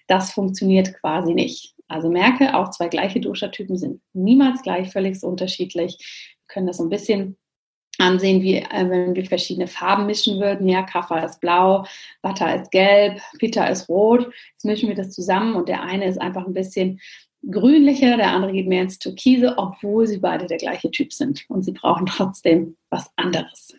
Das 0.09 0.33
funktioniert 0.33 0.95
quasi 1.01 1.35
nicht. 1.35 1.75
Also 1.87 2.11
merke, 2.11 2.57
auch 2.57 2.71
zwei 2.71 2.89
gleiche 2.89 3.21
Dosha-Typen 3.21 3.77
sind 3.77 4.01
niemals 4.13 4.63
gleich, 4.63 4.91
völlig 4.91 5.23
unterschiedlich. 5.23 5.99
Wir 5.99 6.55
können 6.55 6.67
das 6.67 6.79
so 6.79 6.85
ein 6.85 6.91
bisschen 6.91 7.37
ansehen, 8.01 8.43
wie 8.43 8.57
äh, 8.57 8.89
wenn 8.89 9.15
wir 9.15 9.25
verschiedene 9.27 9.67
Farben 9.67 10.07
mischen 10.07 10.41
würden. 10.41 10.69
Ja, 10.69 10.83
Kaffa 10.83 11.19
ist 11.21 11.41
blau, 11.41 11.85
Vata 12.23 12.53
ist 12.55 12.71
gelb, 12.71 13.21
Pitta 13.39 13.67
ist 13.67 13.89
rot. 13.89 14.31
Jetzt 14.53 14.65
mischen 14.65 14.89
wir 14.89 14.97
das 14.97 15.11
zusammen 15.11 15.55
und 15.55 15.69
der 15.69 15.83
eine 15.83 16.07
ist 16.07 16.21
einfach 16.21 16.47
ein 16.47 16.55
bisschen 16.55 17.01
grünlicher, 17.49 18.17
der 18.17 18.33
andere 18.33 18.53
geht 18.53 18.69
mehr 18.69 18.83
ins 18.83 18.99
Türkise, 18.99 19.55
obwohl 19.57 20.07
sie 20.07 20.19
beide 20.19 20.47
der 20.47 20.59
gleiche 20.59 20.91
Typ 20.91 21.13
sind. 21.13 21.45
Und 21.49 21.63
sie 21.63 21.73
brauchen 21.73 22.07
trotzdem 22.07 22.77
was 22.91 23.11
anderes. 23.17 23.75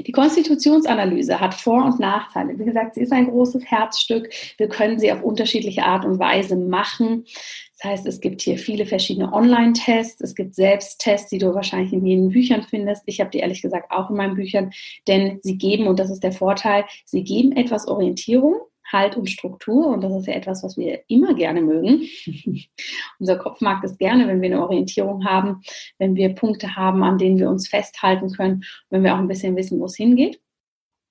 Die 0.00 0.12
Konstitutionsanalyse 0.12 1.40
hat 1.40 1.54
Vor- 1.54 1.84
und 1.84 2.00
Nachteile. 2.00 2.58
Wie 2.58 2.64
gesagt, 2.64 2.94
sie 2.94 3.02
ist 3.02 3.12
ein 3.12 3.28
großes 3.28 3.64
Herzstück. 3.64 4.28
Wir 4.58 4.68
können 4.68 4.98
sie 4.98 5.12
auf 5.12 5.22
unterschiedliche 5.22 5.84
Art 5.84 6.04
und 6.04 6.18
Weise 6.18 6.56
machen. 6.56 7.24
Das 7.78 7.90
heißt, 7.90 8.06
es 8.06 8.20
gibt 8.20 8.40
hier 8.40 8.58
viele 8.58 8.86
verschiedene 8.86 9.32
Online-Tests, 9.32 10.20
es 10.22 10.34
gibt 10.34 10.54
Selbsttests, 10.54 11.28
die 11.28 11.38
du 11.38 11.54
wahrscheinlich 11.54 11.92
in 11.92 12.06
jeden 12.06 12.30
Büchern 12.30 12.62
findest. 12.62 13.02
Ich 13.06 13.20
habe 13.20 13.30
die 13.30 13.38
ehrlich 13.38 13.60
gesagt 13.60 13.90
auch 13.90 14.08
in 14.08 14.16
meinen 14.16 14.34
Büchern, 14.34 14.72
denn 15.06 15.40
sie 15.42 15.58
geben, 15.58 15.86
und 15.86 15.98
das 15.98 16.10
ist 16.10 16.22
der 16.22 16.32
Vorteil, 16.32 16.84
sie 17.04 17.22
geben 17.22 17.52
etwas 17.52 17.86
Orientierung, 17.86 18.56
Halt 18.90 19.16
und 19.16 19.28
Struktur. 19.28 19.88
Und 19.88 20.02
das 20.02 20.12
ist 20.12 20.26
ja 20.28 20.34
etwas, 20.34 20.62
was 20.62 20.76
wir 20.76 21.00
immer 21.08 21.34
gerne 21.34 21.60
mögen. 21.60 22.06
Unser 23.18 23.36
Kopf 23.36 23.60
mag 23.60 23.82
es 23.82 23.98
gerne, 23.98 24.28
wenn 24.28 24.40
wir 24.40 24.50
eine 24.50 24.62
Orientierung 24.62 25.24
haben, 25.24 25.62
wenn 25.98 26.14
wir 26.14 26.34
Punkte 26.34 26.76
haben, 26.76 27.02
an 27.02 27.18
denen 27.18 27.38
wir 27.38 27.50
uns 27.50 27.68
festhalten 27.68 28.30
können, 28.32 28.62
wenn 28.90 29.02
wir 29.02 29.14
auch 29.14 29.18
ein 29.18 29.28
bisschen 29.28 29.56
wissen, 29.56 29.80
wo 29.80 29.86
es 29.86 29.96
hingeht. 29.96 30.40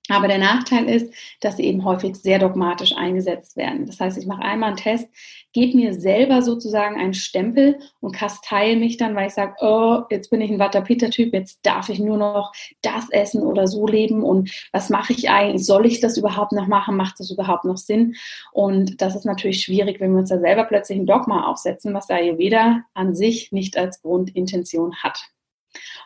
Aber 0.08 0.28
der 0.28 0.38
Nachteil 0.38 0.88
ist, 0.88 1.12
dass 1.40 1.56
sie 1.56 1.64
eben 1.64 1.84
häufig 1.84 2.14
sehr 2.16 2.38
dogmatisch 2.38 2.94
eingesetzt 2.96 3.56
werden. 3.56 3.86
Das 3.86 3.98
heißt, 3.98 4.16
ich 4.18 4.26
mache 4.26 4.42
einmal 4.42 4.68
einen 4.68 4.76
Test, 4.76 5.08
gebe 5.52 5.76
mir 5.76 5.94
selber 5.94 6.42
sozusagen 6.42 6.96
einen 6.96 7.14
Stempel 7.14 7.78
und 8.00 8.14
kasteile 8.14 8.76
mich 8.76 8.98
dann, 8.98 9.16
weil 9.16 9.26
ich 9.28 9.34
sage, 9.34 9.54
oh, 9.60 10.02
jetzt 10.10 10.30
bin 10.30 10.40
ich 10.40 10.50
ein 10.50 10.58
Vata-Pitta-Typ, 10.58 11.32
jetzt 11.32 11.60
darf 11.64 11.88
ich 11.88 11.98
nur 11.98 12.18
noch 12.18 12.52
das 12.82 13.10
essen 13.10 13.42
oder 13.42 13.66
so 13.66 13.86
leben 13.86 14.22
und 14.22 14.50
was 14.72 14.90
mache 14.90 15.12
ich 15.12 15.28
eigentlich? 15.28 15.66
Soll 15.66 15.86
ich 15.86 16.00
das 16.00 16.16
überhaupt 16.16 16.52
noch 16.52 16.68
machen? 16.68 16.96
Macht 16.96 17.18
das 17.18 17.30
überhaupt 17.30 17.64
noch 17.64 17.78
Sinn? 17.78 18.14
Und 18.52 19.00
das 19.00 19.16
ist 19.16 19.24
natürlich 19.24 19.62
schwierig, 19.62 19.98
wenn 20.00 20.12
wir 20.12 20.20
uns 20.20 20.30
da 20.30 20.38
selber 20.38 20.64
plötzlich 20.64 20.98
ein 20.98 21.06
Dogma 21.06 21.46
aufsetzen, 21.46 21.94
was 21.94 22.10
Ayurveda 22.10 22.84
an 22.94 23.14
sich 23.14 23.50
nicht 23.50 23.76
als 23.76 24.02
Grundintention 24.02 24.94
hat. 25.02 25.30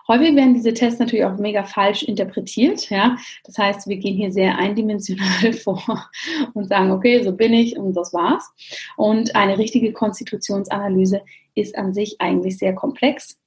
Häufig 0.09 0.35
werden 0.35 0.54
diese 0.54 0.74
Tests 0.74 0.98
natürlich 0.98 1.24
auch 1.24 1.38
mega 1.38 1.62
falsch 1.64 2.02
interpretiert. 2.02 2.90
Ja? 2.90 3.16
Das 3.44 3.59
heißt, 3.59 3.88
wir 3.88 3.96
gehen 3.96 4.16
hier 4.16 4.33
sehr 4.33 4.59
eindimensional 4.59 5.52
vor 5.64 6.11
und 6.54 6.68
sagen, 6.68 6.90
okay, 6.90 7.22
so 7.22 7.33
bin 7.33 7.52
ich 7.54 7.76
und 7.76 7.94
das 7.94 8.12
war's. 8.12 8.50
Und 8.96 9.37
eine 9.37 9.59
richtige 9.59 9.92
Konstitutionsanalyse 9.92 11.22
ist 11.54 11.76
an 11.76 11.94
sich 11.94 12.20
eigentlich 12.20 12.59
sehr 12.59 12.74
komplex. 12.74 13.38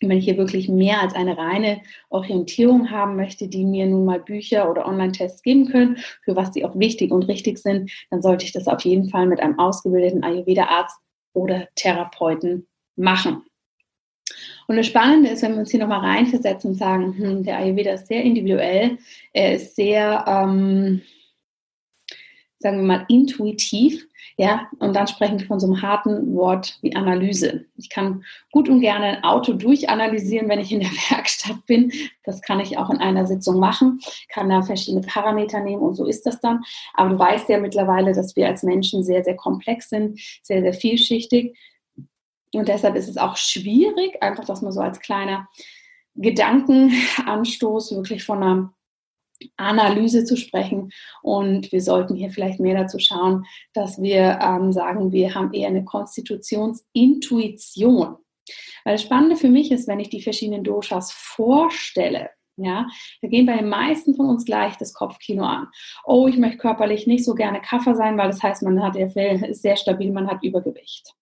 Wenn 0.00 0.18
ich 0.18 0.24
hier 0.24 0.36
wirklich 0.36 0.68
mehr 0.68 1.00
als 1.00 1.14
eine 1.14 1.38
reine 1.38 1.80
Orientierung 2.10 2.90
haben 2.90 3.16
möchte, 3.16 3.48
die 3.48 3.64
mir 3.64 3.86
nun 3.86 4.04
mal 4.04 4.20
Bücher 4.20 4.70
oder 4.70 4.86
Online-Tests 4.86 5.42
geben 5.42 5.68
können, 5.68 5.98
für 6.24 6.36
was 6.36 6.50
die 6.50 6.64
auch 6.64 6.76
wichtig 6.78 7.12
und 7.12 7.22
richtig 7.24 7.58
sind, 7.58 7.90
dann 8.10 8.20
sollte 8.20 8.44
ich 8.44 8.52
das 8.52 8.66
auf 8.66 8.82
jeden 8.82 9.08
Fall 9.08 9.26
mit 9.26 9.40
einem 9.40 9.58
ausgebildeten 9.58 10.24
Ayurveda-Arzt 10.24 10.98
oder 11.32 11.68
Therapeuten 11.76 12.66
machen. 12.96 13.44
Und 14.66 14.76
das 14.76 14.86
Spannende 14.86 15.30
ist, 15.30 15.42
wenn 15.42 15.52
wir 15.52 15.60
uns 15.60 15.70
hier 15.70 15.80
nochmal 15.80 16.00
reinversetzen 16.00 16.70
und 16.70 16.76
sagen, 16.76 17.16
hm, 17.16 17.42
der 17.44 17.58
Ayurveda 17.58 17.92
ist 17.92 18.08
sehr 18.08 18.22
individuell, 18.22 18.98
er 19.32 19.54
ist 19.54 19.76
sehr, 19.76 20.24
ähm, 20.26 21.02
sagen 22.58 22.78
wir 22.78 22.84
mal, 22.84 23.04
intuitiv, 23.08 24.06
ja, 24.36 24.68
und 24.80 24.96
dann 24.96 25.06
sprechen 25.06 25.38
wir 25.38 25.46
von 25.46 25.60
so 25.60 25.66
einem 25.66 25.80
harten 25.80 26.34
Wort 26.34 26.78
wie 26.82 26.96
Analyse. 26.96 27.66
Ich 27.76 27.88
kann 27.88 28.24
gut 28.50 28.68
und 28.68 28.80
gerne 28.80 29.18
ein 29.18 29.24
Auto 29.24 29.52
durchanalysieren, 29.52 30.48
wenn 30.48 30.58
ich 30.58 30.72
in 30.72 30.80
der 30.80 30.90
Werkstatt 31.10 31.64
bin. 31.66 31.92
Das 32.24 32.42
kann 32.42 32.58
ich 32.58 32.76
auch 32.76 32.90
in 32.90 32.98
einer 32.98 33.26
Sitzung 33.26 33.60
machen, 33.60 34.00
kann 34.28 34.48
da 34.48 34.62
verschiedene 34.62 35.06
Parameter 35.06 35.60
nehmen 35.60 35.82
und 35.82 35.94
so 35.94 36.06
ist 36.06 36.26
das 36.26 36.40
dann. 36.40 36.64
Aber 36.94 37.10
du 37.10 37.18
weißt 37.18 37.48
ja 37.48 37.58
mittlerweile, 37.58 38.12
dass 38.12 38.34
wir 38.34 38.48
als 38.48 38.64
Menschen 38.64 39.04
sehr, 39.04 39.22
sehr 39.22 39.36
komplex 39.36 39.90
sind, 39.90 40.18
sehr, 40.42 40.62
sehr 40.62 40.74
vielschichtig. 40.74 41.56
Und 42.56 42.68
deshalb 42.68 42.96
ist 42.96 43.08
es 43.08 43.16
auch 43.16 43.36
schwierig, 43.36 44.20
einfach 44.22 44.44
das 44.44 44.62
mal 44.62 44.72
so 44.72 44.80
als 44.80 45.00
kleiner 45.00 45.48
Gedankenanstoß 46.16 47.96
wirklich 47.96 48.24
von 48.24 48.42
einer 48.42 48.74
Analyse 49.56 50.24
zu 50.24 50.36
sprechen. 50.36 50.90
Und 51.22 51.72
wir 51.72 51.82
sollten 51.82 52.14
hier 52.14 52.30
vielleicht 52.30 52.60
mehr 52.60 52.80
dazu 52.80 52.98
schauen, 52.98 53.44
dass 53.72 54.00
wir 54.00 54.38
ähm, 54.40 54.72
sagen, 54.72 55.12
wir 55.12 55.34
haben 55.34 55.52
eher 55.52 55.68
eine 55.68 55.84
Konstitutionsintuition. 55.84 58.16
Weil 58.84 58.94
das 58.94 59.02
Spannende 59.02 59.36
für 59.36 59.48
mich 59.48 59.72
ist, 59.72 59.88
wenn 59.88 60.00
ich 60.00 60.10
die 60.10 60.22
verschiedenen 60.22 60.64
Doshas 60.64 61.12
vorstelle, 61.12 62.30
ja, 62.56 62.86
da 63.20 63.28
gehen 63.28 63.46
bei 63.46 63.56
den 63.56 63.68
meisten 63.68 64.14
von 64.14 64.28
uns 64.28 64.44
gleich 64.44 64.76
das 64.76 64.94
Kopfkino 64.94 65.44
an. 65.44 65.66
Oh, 66.04 66.28
ich 66.28 66.36
möchte 66.36 66.58
körperlich 66.58 67.08
nicht 67.08 67.24
so 67.24 67.34
gerne 67.34 67.60
Kaffer 67.60 67.96
sein, 67.96 68.16
weil 68.16 68.28
das 68.28 68.42
heißt, 68.42 68.62
man 68.62 68.80
hat, 68.80 68.94
ist 68.94 69.62
sehr 69.62 69.76
stabil, 69.76 70.12
man 70.12 70.28
hat 70.28 70.44
Übergewicht. 70.44 71.14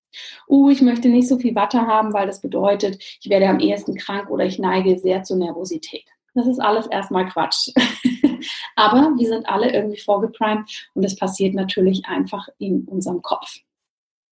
Uh, 0.48 0.70
ich 0.70 0.83
möchte 0.83 1.09
nicht 1.09 1.29
so 1.29 1.38
viel 1.38 1.55
Watte 1.55 1.87
haben, 1.87 2.12
weil 2.12 2.27
das 2.27 2.40
bedeutet, 2.40 3.03
ich 3.20 3.29
werde 3.29 3.48
am 3.48 3.61
ehesten 3.61 3.94
krank 3.94 4.31
oder 4.31 4.44
ich 4.44 4.59
neige 4.59 4.98
sehr 4.98 5.22
zur 5.22 5.37
Nervosität. 5.37 6.05
Das 6.35 6.46
ist 6.46 6.61
alles 6.61 6.87
erstmal 6.87 7.29
Quatsch. 7.29 7.68
Aber 8.77 9.12
wir 9.16 9.29
sind 9.29 9.46
alle 9.46 9.72
irgendwie 9.72 10.01
vorgeprimed 10.01 10.88
und 10.94 11.03
das 11.03 11.16
passiert 11.16 11.55
natürlich 11.55 12.07
einfach 12.07 12.48
in 12.59 12.85
unserem 12.87 13.22
Kopf. 13.22 13.59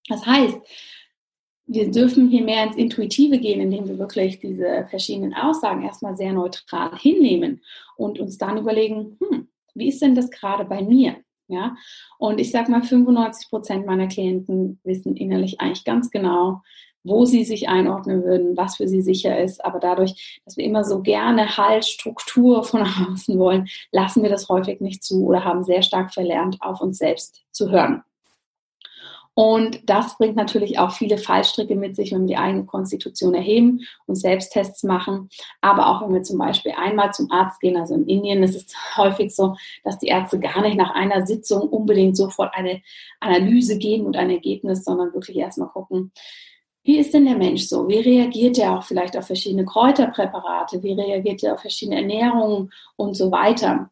Das 0.09 0.25
heißt, 0.25 0.57
wir 1.67 1.91
dürfen 1.91 2.29
hier 2.29 2.43
mehr 2.43 2.65
ins 2.65 2.77
Intuitive 2.77 3.39
gehen, 3.39 3.61
indem 3.61 3.87
wir 3.87 3.99
wirklich 3.99 4.41
diese 4.41 4.87
verschiedenen 4.91 5.35
Aussagen 5.35 5.85
erstmal 5.85 6.17
sehr 6.17 6.33
neutral 6.33 6.99
hinnehmen 6.99 7.63
und 7.97 8.19
uns 8.19 8.39
dann 8.39 8.59
überlegen, 8.59 9.19
hm, 9.21 9.49
wie 9.75 9.89
ist 9.89 10.03
denn 10.03 10.17
das 10.17 10.31
gerade 10.31 10.65
bei 10.65 10.83
mir? 10.83 11.17
Ja, 11.51 11.75
und 12.19 12.39
ich 12.39 12.53
sage 12.53 12.71
mal, 12.71 12.83
95 12.83 13.51
Prozent 13.51 13.87
meiner 13.87 14.07
Klienten 14.07 14.79
wissen 14.85 15.17
innerlich 15.17 15.61
eigentlich 15.61 15.85
ganz 15.85 16.11
genau, 16.11 16.63
wo 17.03 17.25
sie 17.25 17.45
sich 17.45 17.69
einordnen 17.69 18.25
würden, 18.25 18.57
was 18.57 18.77
für 18.77 18.87
sie 18.87 19.03
sicher 19.03 19.39
ist. 19.39 19.65
Aber 19.65 19.81
dadurch, 19.81 20.41
dass 20.45 20.57
wir 20.57 20.65
immer 20.65 20.85
so 20.85 21.03
gerne 21.03 21.57
Halt, 21.57 21.85
Struktur 21.85 22.63
von 22.63 22.83
außen 23.13 23.39
wollen, 23.39 23.69
lassen 23.91 24.23
wir 24.23 24.31
das 24.31 24.49
häufig 24.49 24.81
nicht 24.81 25.03
zu 25.03 25.27
oder 25.27 25.45
haben 25.45 25.65
sehr 25.65 25.83
stark 25.83 26.13
verlernt, 26.15 26.59
auf 26.61 26.81
uns 26.81 26.99
selbst 26.99 27.43
zu 27.51 27.71
hören. 27.71 28.03
Und 29.35 29.89
das 29.89 30.19
bringt 30.19 30.37
natürlich 30.37 30.79
auch 30.79 30.91
viele 30.91 31.17
Fallstricke 31.17 31.77
mit 31.77 31.97
sich, 31.97 32.13
wenn 32.13 32.23
wir 32.23 32.27
die 32.29 32.37
eigene 32.37 32.65
Konstitution 32.65 33.35
erheben 33.35 33.81
und 34.07 34.17
Selbsttests 34.17 34.83
machen. 34.83 35.29
Aber 35.61 35.89
auch 35.89 36.03
wenn 36.03 36.13
wir 36.13 36.23
zum 36.23 36.39
Beispiel 36.39 36.73
einmal 36.77 37.13
zum 37.13 37.31
Arzt 37.31 37.61
gehen, 37.61 37.77
also 37.77 37.95
in 37.95 38.07
Indien 38.07 38.43
ist 38.43 38.57
es 38.57 38.75
häufig 38.97 39.35
so, 39.35 39.55
dass 39.85 39.99
die 39.99 40.09
Ärzte 40.09 40.41
gar 40.41 40.61
nicht 40.63 40.77
nach 40.77 40.95
einer 40.95 41.27
Sitzung 41.27 41.69
unbedingt 41.69 42.17
sofort 42.17 42.53
eine 42.55 42.83
Analyse 43.21 43.79
geben 43.79 44.07
und 44.07 44.17
ein 44.17 44.31
Ergebnis, 44.31 44.85
sondern 44.85 45.15
wirklich 45.15 45.37
erstmal 45.37 45.69
gucken, 45.69 46.13
wie 46.83 46.99
ist 46.99 47.13
denn 47.13 47.27
der 47.27 47.37
Mensch 47.37 47.67
so? 47.67 47.89
Wie 47.89 48.01
reagiert 48.01 48.59
er 48.59 48.79
auch 48.79 48.83
vielleicht 48.83 49.17
auf 49.17 49.27
verschiedene 49.27 49.67
Kräuterpräparate? 49.67 50.83
Wie 50.83 50.95
reagiert 50.95 51.43
er 51.43 51.55
auf 51.55 51.61
verschiedene 51.61 52.01
Ernährungen 52.01 52.73
und 52.97 53.17
so 53.17 53.31
weiter? 53.31 53.91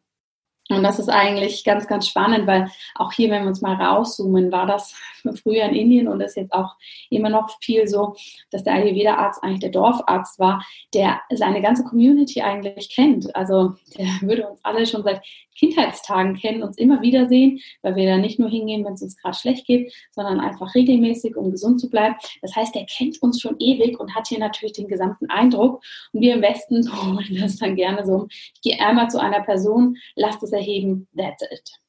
Und 0.71 0.83
das 0.83 0.99
ist 0.99 1.09
eigentlich 1.09 1.63
ganz, 1.63 1.87
ganz 1.87 2.07
spannend, 2.07 2.45
weil 2.45 2.69
auch 2.93 3.11
hier, 3.11 3.31
wenn 3.31 3.41
wir 3.41 3.49
uns 3.49 3.61
mal 3.61 3.73
rauszoomen, 3.73 4.51
war 4.51 4.67
das 4.67 4.93
früher 5.41 5.63
in 5.65 5.75
Indien 5.75 6.07
und 6.07 6.21
ist 6.21 6.37
jetzt 6.37 6.53
auch 6.53 6.75
immer 7.09 7.29
noch 7.29 7.57
viel 7.61 7.87
so, 7.87 8.15
dass 8.51 8.63
der 8.63 8.73
Ayurveda-Arzt 8.73 9.43
eigentlich 9.43 9.61
der 9.61 9.71
Dorfarzt 9.71 10.37
war, 10.37 10.63
der 10.93 11.21
seine 11.33 11.63
ganze 11.63 11.83
Community 11.83 12.41
eigentlich 12.41 12.89
kennt. 12.93 13.35
Also 13.35 13.73
der 13.97 14.05
würde 14.21 14.47
uns 14.47 14.59
alle 14.63 14.85
schon 14.85 15.01
seit 15.01 15.23
Kindheitstagen 15.59 16.35
kennen, 16.35 16.63
uns 16.63 16.77
immer 16.77 17.01
wieder 17.01 17.27
sehen, 17.27 17.59
weil 17.81 17.95
wir 17.95 18.05
da 18.05 18.17
nicht 18.17 18.39
nur 18.39 18.49
hingehen, 18.49 18.85
wenn 18.85 18.93
es 18.93 19.01
uns 19.01 19.17
gerade 19.17 19.37
schlecht 19.37 19.67
geht, 19.67 19.93
sondern 20.11 20.39
einfach 20.39 20.73
regelmäßig, 20.73 21.35
um 21.35 21.51
gesund 21.51 21.81
zu 21.81 21.89
bleiben. 21.89 22.15
Das 22.41 22.55
heißt, 22.55 22.73
der 22.73 22.85
kennt 22.85 23.21
uns 23.21 23.41
schon 23.41 23.57
ewig 23.59 23.99
und 23.99 24.15
hat 24.15 24.27
hier 24.27 24.39
natürlich 24.39 24.73
den 24.73 24.87
gesamten 24.87 25.29
Eindruck. 25.29 25.83
Und 26.13 26.21
wir 26.21 26.33
im 26.33 26.41
Westen 26.41 26.89
holen 27.03 27.37
das 27.39 27.57
dann 27.57 27.75
gerne 27.75 28.05
so. 28.05 28.27
Ich 28.29 28.61
gehe 28.61 28.79
einmal 28.79 29.09
zu 29.09 29.19
einer 29.19 29.41
Person, 29.41 29.97
lass 30.15 30.39
das 30.39 30.51
erheben, 30.51 31.07
that's 31.15 31.43
it. 31.43 31.79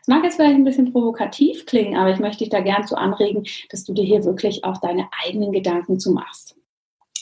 Es 0.00 0.08
mag 0.08 0.22
jetzt 0.22 0.36
vielleicht 0.36 0.56
ein 0.56 0.64
bisschen 0.64 0.92
provokativ 0.92 1.64
klingen, 1.64 1.96
aber 1.96 2.10
ich 2.10 2.18
möchte 2.18 2.40
dich 2.40 2.50
da 2.50 2.60
gern 2.60 2.86
zu 2.86 2.94
anregen, 2.94 3.44
dass 3.70 3.84
du 3.84 3.94
dir 3.94 4.04
hier 4.04 4.22
wirklich 4.24 4.62
auch 4.62 4.76
deine 4.76 5.08
eigenen 5.24 5.50
Gedanken 5.50 5.98
zu 5.98 6.12
machst. 6.12 6.56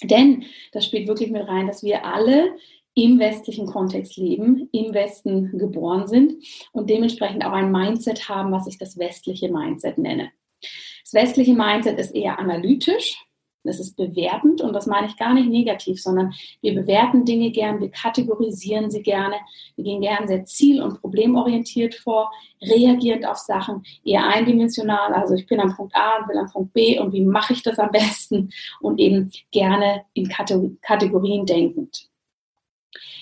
Denn 0.03 0.45
das 0.73 0.85
spielt 0.85 1.07
wirklich 1.07 1.31
mit 1.31 1.47
rein, 1.47 1.69
dass 1.69 1.85
wir 1.85 2.05
alle 2.05 2.57
im 2.95 3.19
westlichen 3.19 3.67
Kontext 3.67 4.17
leben, 4.17 4.69
im 4.73 4.93
Westen 4.93 5.59
geboren 5.59 6.07
sind 6.07 6.35
und 6.73 6.91
dementsprechend 6.91 7.45
auch 7.45 7.53
ein 7.53 7.73
Mindset 7.73 8.29
haben, 8.29 8.53
was 8.53 8.67
ich 8.67 8.79
das 8.79 8.99
westliche 8.99 9.51
Mindset 9.51 9.99
nenne. 9.99 10.31
Das 10.61 11.15
westliche 11.15 11.55
Mindset 11.55 11.99
ist 11.99 12.15
eher 12.15 12.39
analytisch, 12.39 13.17
das 13.65 13.79
ist 13.79 13.97
bewertend 13.97 14.61
und 14.61 14.73
das 14.73 14.87
meine 14.87 15.07
ich 15.07 15.17
gar 15.17 15.35
nicht 15.35 15.49
negativ, 15.49 16.03
sondern 16.03 16.35
wir 16.61 16.75
bewerten 16.75 17.25
Dinge 17.25 17.51
gern, 17.51 17.81
wir 17.81 17.91
kategorisieren 17.91 18.91
sie 18.91 19.03
gerne, 19.03 19.37
wir 19.77 19.85
gehen 19.85 20.01
gern 20.01 20.27
sehr 20.27 20.45
ziel- 20.45 20.83
und 20.83 21.01
problemorientiert 21.01 21.95
vor, 21.95 22.33
reagierend 22.61 23.27
auf 23.27 23.39
Sachen, 23.39 23.85
eher 24.05 24.27
eindimensional, 24.27 25.15
also 25.15 25.35
ich 25.35 25.47
bin 25.47 25.61
am 25.61 25.77
Punkt 25.77 25.95
A 25.95 26.19
und 26.19 26.29
will 26.29 26.39
am 26.39 26.51
Punkt 26.51 26.73
B 26.73 26.99
und 26.99 27.13
wie 27.13 27.25
mache 27.25 27.53
ich 27.53 27.63
das 27.63 27.79
am 27.79 27.91
besten 27.91 28.51
und 28.81 28.99
eben 28.99 29.31
gerne 29.53 30.05
in 30.13 30.29
Kategorien 30.29 31.47
denkend. 31.47 32.12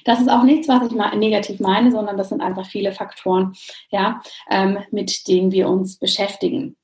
Das 0.04 0.20
ist 0.20 0.28
auch 0.28 0.42
nichts, 0.42 0.68
was 0.68 0.90
ich 0.90 0.92
negativ 0.92 1.60
meine, 1.60 1.90
sondern 1.90 2.16
das 2.16 2.30
sind 2.30 2.40
einfach 2.40 2.66
viele 2.66 2.92
Faktoren, 2.92 3.54
ja, 3.90 4.20
ähm, 4.50 4.78
mit 4.90 5.28
denen 5.28 5.52
wir 5.52 5.68
uns 5.68 5.98
beschäftigen. 5.98 6.76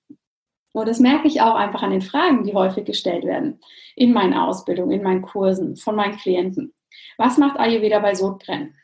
Und 0.73 0.89
das 0.89 1.01
merke 1.01 1.27
ich 1.27 1.41
auch 1.41 1.55
einfach 1.55 1.83
an 1.83 1.91
den 1.91 2.03
Fragen, 2.03 2.45
die 2.45 2.55
häufig 2.55 2.85
gestellt 2.85 3.25
werden 3.25 3.61
in 3.95 4.13
meinen 4.13 4.35
Ausbildungen, 4.35 4.93
in 4.93 5.03
meinen 5.03 5.23
Kursen, 5.23 5.77
von 5.77 5.97
meinen 5.97 6.19
Klienten. 6.19 6.75
Was 7.17 7.39
macht 7.39 7.59
Ayurveda 7.59 7.99
bei 7.99 8.15
Sodbrennen? 8.15 8.75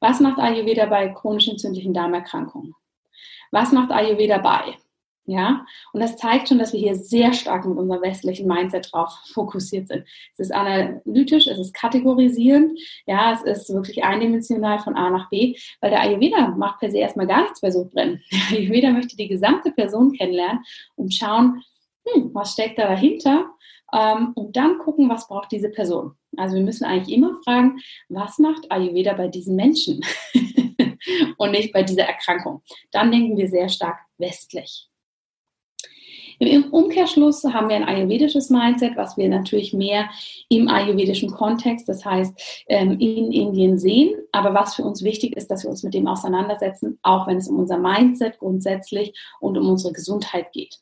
Was 0.00 0.20
macht 0.20 0.38
Ayurveda 0.38 0.86
bei 0.86 1.08
chronisch 1.08 1.48
entzündlichen 1.48 1.94
Darmerkrankungen? 1.94 2.74
Was 3.50 3.72
macht 3.72 3.90
Ayurveda 3.90 4.38
bei? 4.38 4.76
Ja, 5.30 5.66
und 5.92 6.00
das 6.00 6.16
zeigt 6.16 6.48
schon, 6.48 6.58
dass 6.58 6.72
wir 6.72 6.80
hier 6.80 6.94
sehr 6.94 7.34
stark 7.34 7.66
mit 7.66 7.76
unserem 7.76 8.00
westlichen 8.00 8.48
Mindset 8.48 8.88
drauf 8.90 9.12
fokussiert 9.34 9.88
sind. 9.88 10.06
Es 10.32 10.38
ist 10.38 10.54
analytisch, 10.54 11.46
es 11.46 11.58
ist 11.58 11.74
kategorisierend, 11.74 12.80
ja, 13.04 13.34
es 13.34 13.42
ist 13.42 13.74
wirklich 13.74 14.02
eindimensional 14.02 14.78
von 14.78 14.96
A 14.96 15.10
nach 15.10 15.28
B, 15.28 15.54
weil 15.82 15.90
der 15.90 16.00
Ayurveda 16.00 16.48
macht 16.56 16.80
per 16.80 16.90
se 16.90 16.96
erstmal 16.96 17.26
gar 17.26 17.42
nichts 17.42 17.60
bei 17.60 17.70
Sodbrennen. 17.70 18.22
Der 18.50 18.58
Ayurveda 18.58 18.90
möchte 18.90 19.18
die 19.18 19.28
gesamte 19.28 19.70
Person 19.70 20.12
kennenlernen 20.12 20.64
und 20.96 21.12
schauen, 21.12 21.62
hm, 22.06 22.30
was 22.32 22.54
steckt 22.54 22.78
da 22.78 22.88
dahinter 22.88 23.50
ähm, 23.92 24.32
und 24.34 24.56
dann 24.56 24.78
gucken, 24.78 25.10
was 25.10 25.28
braucht 25.28 25.52
diese 25.52 25.68
Person. 25.68 26.12
Also 26.38 26.56
wir 26.56 26.62
müssen 26.62 26.84
eigentlich 26.84 27.14
immer 27.14 27.38
fragen, 27.44 27.80
was 28.08 28.38
macht 28.38 28.72
Ayurveda 28.72 29.12
bei 29.12 29.28
diesen 29.28 29.56
Menschen 29.56 30.00
und 31.36 31.50
nicht 31.50 31.74
bei 31.74 31.82
dieser 31.82 32.04
Erkrankung. 32.04 32.62
Dann 32.92 33.12
denken 33.12 33.36
wir 33.36 33.48
sehr 33.48 33.68
stark 33.68 33.98
westlich. 34.16 34.88
Im 36.38 36.70
Umkehrschluss 36.70 37.42
haben 37.44 37.68
wir 37.68 37.76
ein 37.76 37.88
ayurvedisches 37.88 38.48
Mindset, 38.50 38.96
was 38.96 39.16
wir 39.16 39.28
natürlich 39.28 39.72
mehr 39.72 40.08
im 40.48 40.68
ayurvedischen 40.68 41.30
Kontext, 41.30 41.88
das 41.88 42.04
heißt 42.04 42.64
ähm, 42.68 42.92
in 43.00 43.32
Indien 43.32 43.78
sehen. 43.78 44.14
Aber 44.30 44.54
was 44.54 44.76
für 44.76 44.84
uns 44.84 45.02
wichtig 45.02 45.36
ist, 45.36 45.50
dass 45.50 45.64
wir 45.64 45.70
uns 45.70 45.82
mit 45.82 45.94
dem 45.94 46.06
auseinandersetzen, 46.06 46.98
auch 47.02 47.26
wenn 47.26 47.38
es 47.38 47.48
um 47.48 47.58
unser 47.58 47.78
Mindset 47.78 48.38
grundsätzlich 48.38 49.12
und 49.40 49.58
um 49.58 49.68
unsere 49.68 49.92
Gesundheit 49.92 50.52
geht. 50.52 50.78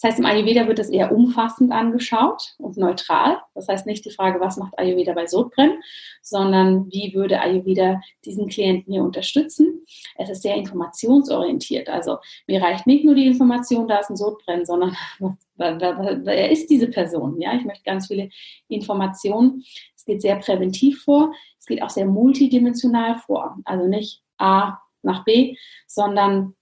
Das 0.00 0.10
heißt, 0.10 0.18
im 0.18 0.26
Ayurveda 0.26 0.66
wird 0.66 0.78
es 0.78 0.90
eher 0.90 1.12
umfassend 1.12 1.72
angeschaut 1.72 2.54
und 2.58 2.76
neutral. 2.76 3.38
Das 3.54 3.68
heißt 3.68 3.86
nicht 3.86 4.04
die 4.04 4.10
Frage, 4.10 4.40
was 4.40 4.56
macht 4.56 4.78
Ayurveda 4.78 5.12
bei 5.12 5.26
Sodbrennen, 5.26 5.80
sondern 6.22 6.90
wie 6.90 7.14
würde 7.14 7.40
Ayurveda 7.40 8.00
diesen 8.24 8.48
Klienten 8.48 8.92
hier 8.92 9.02
unterstützen. 9.02 9.84
Es 10.16 10.30
ist 10.30 10.42
sehr 10.42 10.56
informationsorientiert. 10.56 11.88
Also 11.88 12.18
mir 12.46 12.62
reicht 12.62 12.86
nicht 12.86 13.04
nur 13.04 13.14
die 13.14 13.26
Information, 13.26 13.88
da 13.88 13.98
ist 13.98 14.10
ein 14.10 14.16
Sodbrennen, 14.16 14.66
sondern 14.66 14.96
wer 15.56 16.50
ist 16.50 16.70
diese 16.70 16.88
Person? 16.88 17.40
Ja, 17.40 17.54
ich 17.54 17.64
möchte 17.64 17.84
ganz 17.84 18.08
viele 18.08 18.30
Informationen. 18.68 19.64
Es 19.96 20.04
geht 20.04 20.22
sehr 20.22 20.36
präventiv 20.36 21.02
vor. 21.02 21.32
Es 21.58 21.66
geht 21.66 21.82
auch 21.82 21.90
sehr 21.90 22.06
multidimensional 22.06 23.16
vor. 23.26 23.56
Also 23.64 23.86
nicht 23.86 24.22
A 24.38 24.78
nach 25.02 25.24
B, 25.24 25.56
sondern 25.86 26.54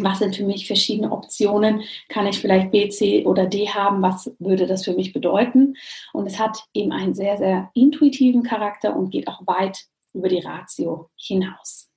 was 0.00 0.18
sind 0.18 0.36
für 0.36 0.44
mich 0.44 0.66
verschiedene 0.66 1.12
Optionen? 1.12 1.82
Kann 2.08 2.26
ich 2.26 2.38
vielleicht 2.38 2.70
B, 2.70 2.88
C 2.88 3.24
oder 3.24 3.46
D 3.46 3.68
haben? 3.68 4.02
Was 4.02 4.34
würde 4.38 4.66
das 4.66 4.84
für 4.84 4.94
mich 4.94 5.12
bedeuten? 5.12 5.76
Und 6.12 6.26
es 6.26 6.38
hat 6.38 6.64
eben 6.72 6.92
einen 6.92 7.14
sehr, 7.14 7.36
sehr 7.36 7.70
intuitiven 7.74 8.42
Charakter 8.42 8.96
und 8.96 9.10
geht 9.10 9.28
auch 9.28 9.46
weit 9.46 9.84
über 10.12 10.28
die 10.28 10.40
Ratio 10.40 11.10
hinaus. 11.16 11.90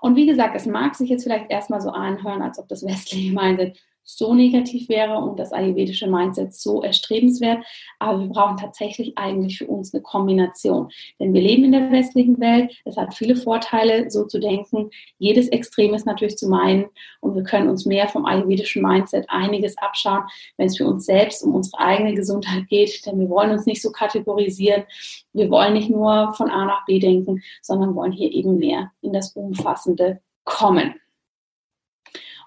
Und 0.00 0.16
wie 0.16 0.26
gesagt, 0.26 0.56
es 0.56 0.66
mag 0.66 0.94
sich 0.94 1.10
jetzt 1.10 1.22
vielleicht 1.24 1.50
erstmal 1.50 1.80
so 1.80 1.90
anhören, 1.90 2.42
als 2.42 2.58
ob 2.58 2.68
das 2.68 2.84
westliche 2.84 3.32
Mindset 3.32 3.78
so 4.04 4.34
negativ 4.34 4.88
wäre 4.88 5.18
und 5.18 5.38
das 5.38 5.52
ayurvedische 5.52 6.06
Mindset 6.06 6.54
so 6.54 6.82
erstrebenswert. 6.82 7.64
Aber 7.98 8.20
wir 8.20 8.28
brauchen 8.28 8.56
tatsächlich 8.56 9.16
eigentlich 9.16 9.58
für 9.58 9.66
uns 9.66 9.94
eine 9.94 10.02
Kombination. 10.02 10.90
Denn 11.20 11.32
wir 11.32 11.40
leben 11.40 11.64
in 11.64 11.72
der 11.72 11.90
westlichen 11.92 12.40
Welt. 12.40 12.72
Es 12.84 12.96
hat 12.96 13.14
viele 13.14 13.36
Vorteile, 13.36 14.10
so 14.10 14.26
zu 14.26 14.38
denken. 14.38 14.90
Jedes 15.18 15.48
Extrem 15.48 15.94
ist 15.94 16.06
natürlich 16.06 16.36
zu 16.36 16.48
meinen. 16.48 16.86
Und 17.20 17.34
wir 17.34 17.44
können 17.44 17.68
uns 17.68 17.86
mehr 17.86 18.08
vom 18.08 18.24
ayurvedischen 18.24 18.82
Mindset 18.82 19.26
einiges 19.28 19.78
abschauen, 19.78 20.24
wenn 20.56 20.66
es 20.66 20.76
für 20.76 20.86
uns 20.86 21.06
selbst 21.06 21.42
um 21.44 21.54
unsere 21.54 21.78
eigene 21.78 22.14
Gesundheit 22.14 22.68
geht. 22.68 23.04
Denn 23.06 23.18
wir 23.18 23.28
wollen 23.28 23.50
uns 23.50 23.66
nicht 23.66 23.82
so 23.82 23.92
kategorisieren. 23.92 24.84
Wir 25.32 25.50
wollen 25.50 25.74
nicht 25.74 25.90
nur 25.90 26.34
von 26.34 26.50
A 26.50 26.64
nach 26.64 26.84
B 26.86 26.98
denken, 26.98 27.42
sondern 27.62 27.94
wollen 27.94 28.12
hier 28.12 28.32
eben 28.32 28.58
mehr 28.58 28.90
in 29.00 29.12
das 29.12 29.32
Umfassende 29.36 30.20
kommen. 30.44 30.94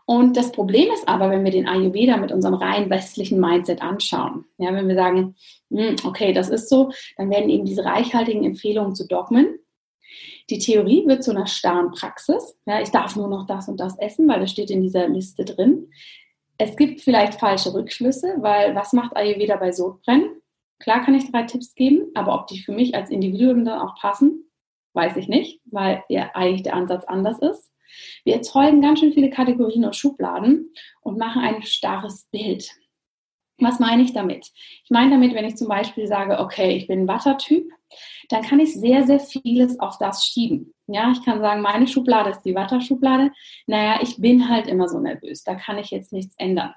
Und 0.05 0.37
das 0.37 0.51
Problem 0.51 0.91
ist 0.93 1.07
aber, 1.07 1.31
wenn 1.31 1.43
wir 1.43 1.51
den 1.51 1.67
Ayurveda 1.67 2.17
mit 2.17 2.31
unserem 2.31 2.53
rein 2.53 2.89
westlichen 2.91 3.39
Mindset 3.39 3.81
anschauen, 3.81 4.45
ja, 4.57 4.71
wenn 4.73 4.87
wir 4.87 4.95
sagen, 4.95 5.35
hm, 5.71 5.95
okay, 6.05 6.31
das 6.31 6.49
ist 6.49 6.69
so, 6.69 6.91
dann 7.17 7.31
werden 7.31 7.49
eben 7.49 7.65
diese 7.65 7.85
reichhaltigen 7.85 8.43
Empfehlungen 8.43 8.93
zu 8.93 9.07
Dogmen. 9.07 9.59
Die 10.51 10.59
Theorie 10.59 11.07
wird 11.07 11.23
zu 11.23 11.31
einer 11.31 11.47
starren 11.47 11.91
Praxis. 11.91 12.55
Ja, 12.67 12.81
ich 12.81 12.91
darf 12.91 13.15
nur 13.15 13.27
noch 13.27 13.47
das 13.47 13.67
und 13.67 13.79
das 13.79 13.97
essen, 13.97 14.27
weil 14.27 14.39
das 14.39 14.51
steht 14.51 14.69
in 14.69 14.81
dieser 14.81 15.07
Liste 15.07 15.43
drin. 15.43 15.89
Es 16.57 16.77
gibt 16.77 17.01
vielleicht 17.01 17.39
falsche 17.39 17.73
Rückschlüsse, 17.73 18.35
weil 18.37 18.75
was 18.75 18.93
macht 18.93 19.17
Ayurveda 19.17 19.57
bei 19.57 19.71
Sodbrennen? 19.71 20.41
Klar 20.79 21.03
kann 21.03 21.15
ich 21.15 21.31
drei 21.31 21.43
Tipps 21.43 21.73
geben, 21.73 22.11
aber 22.13 22.35
ob 22.35 22.47
die 22.47 22.59
für 22.59 22.73
mich 22.73 22.95
als 22.95 23.09
Individuum 23.09 23.65
dann 23.65 23.79
auch 23.79 23.95
passen, 23.99 24.51
weiß 24.93 25.17
ich 25.17 25.27
nicht, 25.27 25.61
weil 25.65 26.03
ja 26.09 26.31
eigentlich 26.33 26.63
der 26.63 26.75
Ansatz 26.75 27.05
anders 27.05 27.39
ist. 27.39 27.71
Wir 28.23 28.35
erzeugen 28.35 28.81
ganz 28.81 28.99
schön 28.99 29.13
viele 29.13 29.29
Kategorien 29.29 29.85
und 29.85 29.95
Schubladen 29.95 30.73
und 31.01 31.17
machen 31.17 31.41
ein 31.41 31.63
starres 31.63 32.27
Bild. 32.31 32.69
Was 33.59 33.79
meine 33.79 34.03
ich 34.03 34.13
damit? 34.13 34.51
Ich 34.83 34.89
meine 34.89 35.11
damit, 35.11 35.33
wenn 35.33 35.45
ich 35.45 35.55
zum 35.55 35.69
Beispiel 35.69 36.07
sage, 36.07 36.39
okay, 36.39 36.75
ich 36.75 36.87
bin 36.87 37.07
Wattertyp, 37.07 37.71
dann 38.29 38.43
kann 38.43 38.59
ich 38.59 38.73
sehr, 38.73 39.05
sehr 39.05 39.19
vieles 39.19 39.79
auf 39.79 39.97
das 39.97 40.25
schieben. 40.25 40.73
Ja, 40.87 41.11
ich 41.11 41.23
kann 41.23 41.39
sagen, 41.39 41.61
meine 41.61 41.87
Schublade 41.87 42.31
ist 42.31 42.41
die 42.41 42.55
Watterschublade. 42.55 43.31
Naja, 43.65 43.99
ich 44.01 44.17
bin 44.17 44.49
halt 44.49 44.67
immer 44.67 44.89
so 44.89 44.99
nervös, 44.99 45.43
da 45.43 45.55
kann 45.55 45.77
ich 45.77 45.91
jetzt 45.91 46.11
nichts 46.11 46.35
ändern. 46.37 46.73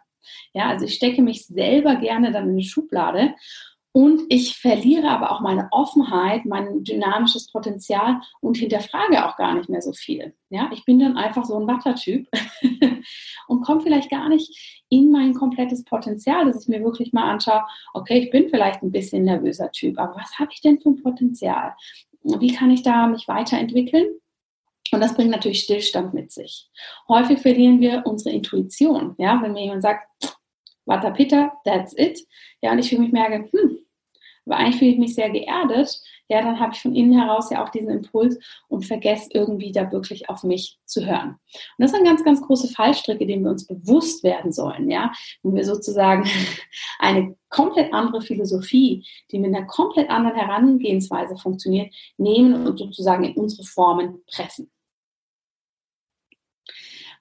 Ja, 0.52 0.68
also 0.68 0.84
ich 0.84 0.94
stecke 0.94 1.22
mich 1.22 1.46
selber 1.46 1.96
gerne 1.96 2.32
dann 2.32 2.44
in 2.44 2.50
eine 2.50 2.62
Schublade 2.62 3.34
und 3.92 4.22
ich 4.28 4.56
verliere 4.58 5.08
aber 5.08 5.32
auch 5.32 5.40
meine 5.40 5.68
Offenheit, 5.70 6.44
mein 6.44 6.84
dynamisches 6.84 7.50
Potenzial 7.50 8.20
und 8.40 8.56
hinterfrage 8.56 9.26
auch 9.26 9.36
gar 9.36 9.54
nicht 9.54 9.68
mehr 9.68 9.80
so 9.80 9.92
viel. 9.92 10.34
Ja, 10.50 10.70
ich 10.72 10.84
bin 10.84 10.98
dann 10.98 11.16
einfach 11.16 11.44
so 11.44 11.58
ein 11.58 11.66
Wattertyp 11.66 12.28
und 13.48 13.62
komme 13.62 13.80
vielleicht 13.80 14.10
gar 14.10 14.28
nicht 14.28 14.84
in 14.90 15.10
mein 15.10 15.34
komplettes 15.34 15.84
Potenzial, 15.84 16.46
dass 16.46 16.62
ich 16.62 16.68
mir 16.68 16.84
wirklich 16.84 17.12
mal 17.12 17.30
anschaue, 17.30 17.64
okay, 17.94 18.18
ich 18.18 18.30
bin 18.30 18.48
vielleicht 18.50 18.82
ein 18.82 18.92
bisschen 18.92 19.24
nervöser 19.24 19.72
Typ, 19.72 19.98
aber 19.98 20.16
was 20.16 20.38
habe 20.38 20.50
ich 20.52 20.60
denn 20.60 20.80
für 20.80 20.90
ein 20.90 21.02
Potenzial? 21.02 21.74
Wie 22.22 22.52
kann 22.52 22.70
ich 22.70 22.82
da 22.82 23.06
mich 23.06 23.26
weiterentwickeln? 23.26 24.06
Und 24.92 25.00
das 25.00 25.14
bringt 25.14 25.30
natürlich 25.30 25.60
Stillstand 25.60 26.14
mit 26.14 26.32
sich. 26.32 26.70
Häufig 27.08 27.40
verlieren 27.40 27.80
wir 27.80 28.06
unsere 28.06 28.34
Intuition. 28.34 29.14
Ja, 29.18 29.40
wenn 29.42 29.52
mir 29.52 29.64
jemand 29.64 29.82
sagt, 29.82 30.37
Vata 30.88 31.10
Pitta, 31.10 31.52
that's 31.64 31.94
it. 31.96 32.20
Ja, 32.62 32.72
und 32.72 32.78
ich 32.78 32.88
für 32.88 32.98
mich 32.98 33.12
merke, 33.12 33.48
hm, 33.52 33.78
aber 34.46 34.56
eigentlich 34.56 34.78
fühle 34.78 34.90
ich 34.92 34.98
mich 34.98 35.14
sehr 35.14 35.30
geerdet, 35.30 36.00
ja, 36.28 36.42
dann 36.42 36.60
habe 36.60 36.72
ich 36.74 36.80
von 36.80 36.94
innen 36.94 37.18
heraus 37.18 37.50
ja 37.50 37.64
auch 37.64 37.70
diesen 37.70 37.90
Impuls 37.90 38.38
und 38.68 38.86
vergesse 38.86 39.28
irgendwie 39.32 39.72
da 39.72 39.90
wirklich 39.92 40.28
auf 40.28 40.42
mich 40.42 40.78
zu 40.84 41.06
hören. 41.06 41.30
Und 41.30 41.78
das 41.78 41.92
sind 41.92 42.04
ganz, 42.04 42.22
ganz 42.22 42.40
große 42.42 42.68
Fallstricke, 42.68 43.26
denen 43.26 43.44
wir 43.44 43.50
uns 43.50 43.66
bewusst 43.66 44.22
werden 44.24 44.52
sollen, 44.52 44.90
ja, 44.90 45.12
wo 45.42 45.54
wir 45.54 45.64
sozusagen 45.64 46.28
eine 46.98 47.36
komplett 47.48 47.92
andere 47.92 48.20
Philosophie, 48.20 49.06
die 49.30 49.38
mit 49.38 49.54
einer 49.54 49.66
komplett 49.66 50.10
anderen 50.10 50.36
Herangehensweise 50.36 51.36
funktioniert, 51.36 51.94
nehmen 52.18 52.66
und 52.66 52.78
sozusagen 52.78 53.24
in 53.24 53.34
unsere 53.34 53.64
Formen 53.64 54.22
pressen. 54.26 54.70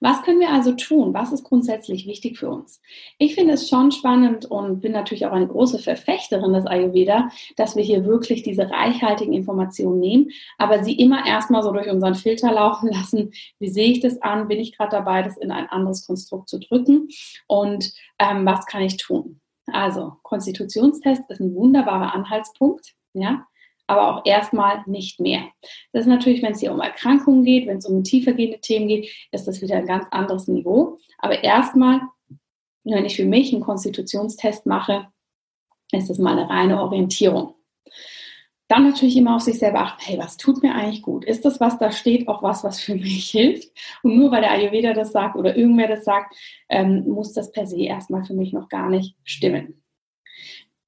Was 0.00 0.22
können 0.22 0.40
wir 0.40 0.50
also 0.50 0.72
tun? 0.72 1.14
Was 1.14 1.32
ist 1.32 1.44
grundsätzlich 1.44 2.06
wichtig 2.06 2.38
für 2.38 2.50
uns? 2.50 2.80
Ich 3.18 3.34
finde 3.34 3.54
es 3.54 3.68
schon 3.68 3.90
spannend 3.90 4.46
und 4.46 4.80
bin 4.80 4.92
natürlich 4.92 5.26
auch 5.26 5.32
eine 5.32 5.48
große 5.48 5.78
Verfechterin 5.78 6.52
des 6.52 6.66
Ayurveda, 6.66 7.30
dass 7.56 7.76
wir 7.76 7.82
hier 7.82 8.04
wirklich 8.04 8.42
diese 8.42 8.70
reichhaltigen 8.70 9.32
Informationen 9.32 9.98
nehmen, 9.98 10.30
aber 10.56 10.84
sie 10.84 10.94
immer 10.94 11.26
erstmal 11.26 11.62
so 11.62 11.72
durch 11.72 11.90
unseren 11.90 12.14
Filter 12.14 12.52
laufen 12.52 12.88
lassen. 12.92 13.32
Wie 13.58 13.68
sehe 13.68 13.90
ich 13.90 14.00
das 14.00 14.20
an? 14.22 14.48
Bin 14.48 14.60
ich 14.60 14.76
gerade 14.76 14.90
dabei, 14.90 15.22
das 15.22 15.36
in 15.36 15.50
ein 15.50 15.68
anderes 15.68 16.06
Konstrukt 16.06 16.48
zu 16.48 16.58
drücken? 16.60 17.08
Und 17.46 17.92
ähm, 18.18 18.46
was 18.46 18.66
kann 18.66 18.82
ich 18.82 18.96
tun? 18.96 19.40
Also, 19.66 20.14
Konstitutionstest 20.22 21.28
ist 21.28 21.40
ein 21.40 21.54
wunderbarer 21.54 22.14
Anhaltspunkt. 22.14 22.94
Ja, 23.14 23.46
aber 23.88 24.16
auch 24.16 24.22
erstmal 24.24 24.84
nicht 24.86 25.18
mehr. 25.18 25.48
Das 25.92 26.02
ist 26.02 26.08
natürlich, 26.08 26.42
wenn 26.42 26.52
es 26.52 26.60
hier 26.60 26.72
um 26.72 26.80
Erkrankungen 26.80 27.42
geht, 27.42 27.66
wenn 27.66 27.78
es 27.78 27.86
um 27.86 28.04
tiefergehende 28.04 28.60
Themen 28.60 28.86
geht, 28.86 29.10
ist 29.32 29.48
das 29.48 29.60
wieder 29.60 29.76
ein 29.76 29.86
ganz 29.86 30.06
anderes 30.10 30.46
Niveau. 30.46 30.98
Aber 31.18 31.42
erstmal, 31.42 32.02
wenn 32.84 33.04
ich 33.04 33.16
für 33.16 33.24
mich 33.24 33.52
einen 33.52 33.62
Konstitutionstest 33.62 34.66
mache, 34.66 35.08
ist 35.90 36.10
das 36.10 36.18
mal 36.18 36.38
eine 36.38 36.48
reine 36.48 36.82
Orientierung. 36.82 37.54
Dann 38.68 38.84
natürlich 38.84 39.16
immer 39.16 39.36
auf 39.36 39.42
sich 39.42 39.58
selber 39.58 39.80
achten, 39.80 40.02
hey, 40.04 40.18
was 40.18 40.36
tut 40.36 40.62
mir 40.62 40.74
eigentlich 40.74 41.00
gut? 41.00 41.24
Ist 41.24 41.46
das, 41.46 41.58
was 41.58 41.78
da 41.78 41.90
steht, 41.90 42.28
auch 42.28 42.42
was, 42.42 42.64
was 42.64 42.78
für 42.80 42.94
mich 42.94 43.30
hilft? 43.30 43.72
Und 44.02 44.18
nur 44.18 44.30
weil 44.30 44.42
der 44.42 44.50
Ayurveda 44.50 44.92
das 44.92 45.12
sagt 45.12 45.36
oder 45.36 45.56
irgendwer 45.56 45.88
das 45.88 46.04
sagt, 46.04 46.36
ähm, 46.68 47.08
muss 47.08 47.32
das 47.32 47.50
per 47.50 47.66
se 47.66 47.80
erstmal 47.80 48.24
für 48.24 48.34
mich 48.34 48.52
noch 48.52 48.68
gar 48.68 48.90
nicht 48.90 49.16
stimmen. 49.24 49.82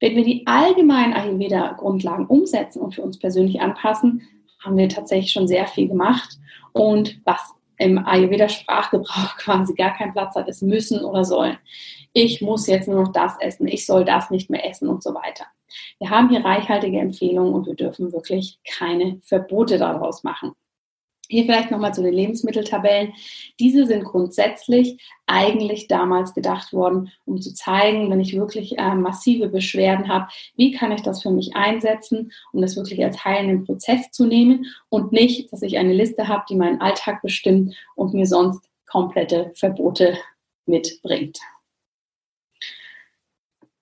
Wenn 0.00 0.16
wir 0.16 0.24
die 0.24 0.46
allgemeinen 0.46 1.12
Ayurveda-Grundlagen 1.12 2.26
umsetzen 2.26 2.80
und 2.80 2.94
für 2.94 3.02
uns 3.02 3.18
persönlich 3.18 3.60
anpassen, 3.60 4.22
haben 4.64 4.76
wir 4.76 4.88
tatsächlich 4.88 5.32
schon 5.32 5.46
sehr 5.46 5.66
viel 5.66 5.88
gemacht. 5.88 6.38
Und 6.72 7.20
was 7.24 7.54
im 7.76 7.98
Ayurveda-Sprachgebrauch 7.98 9.36
quasi 9.38 9.74
gar 9.74 9.96
keinen 9.96 10.12
Platz 10.12 10.34
hat, 10.34 10.48
ist 10.48 10.62
müssen 10.62 11.04
oder 11.04 11.24
sollen. 11.24 11.58
Ich 12.12 12.40
muss 12.40 12.66
jetzt 12.66 12.88
nur 12.88 13.02
noch 13.02 13.12
das 13.12 13.34
essen, 13.40 13.68
ich 13.68 13.86
soll 13.86 14.04
das 14.04 14.30
nicht 14.30 14.50
mehr 14.50 14.68
essen 14.68 14.88
und 14.88 15.02
so 15.02 15.14
weiter. 15.14 15.44
Wir 15.98 16.10
haben 16.10 16.28
hier 16.28 16.44
reichhaltige 16.44 16.98
Empfehlungen 16.98 17.54
und 17.54 17.66
wir 17.66 17.74
dürfen 17.74 18.12
wirklich 18.12 18.58
keine 18.64 19.20
Verbote 19.22 19.78
daraus 19.78 20.24
machen. 20.24 20.52
Hier 21.30 21.44
vielleicht 21.44 21.70
nochmal 21.70 21.94
zu 21.94 22.02
den 22.02 22.12
Lebensmitteltabellen. 22.12 23.12
Diese 23.60 23.86
sind 23.86 24.02
grundsätzlich 24.02 25.00
eigentlich 25.26 25.86
damals 25.86 26.34
gedacht 26.34 26.72
worden, 26.72 27.12
um 27.24 27.40
zu 27.40 27.54
zeigen, 27.54 28.10
wenn 28.10 28.18
ich 28.18 28.36
wirklich 28.36 28.76
äh, 28.78 28.96
massive 28.96 29.48
Beschwerden 29.48 30.08
habe, 30.08 30.26
wie 30.56 30.72
kann 30.72 30.90
ich 30.90 31.02
das 31.02 31.22
für 31.22 31.30
mich 31.30 31.54
einsetzen, 31.54 32.32
um 32.52 32.60
das 32.60 32.74
wirklich 32.74 33.04
als 33.04 33.24
heilenden 33.24 33.64
Prozess 33.64 34.10
zu 34.10 34.26
nehmen 34.26 34.66
und 34.88 35.12
nicht, 35.12 35.52
dass 35.52 35.62
ich 35.62 35.78
eine 35.78 35.94
Liste 35.94 36.26
habe, 36.26 36.42
die 36.50 36.56
meinen 36.56 36.80
Alltag 36.80 37.22
bestimmt 37.22 37.76
und 37.94 38.12
mir 38.12 38.26
sonst 38.26 38.68
komplette 38.88 39.52
Verbote 39.54 40.18
mitbringt. 40.66 41.38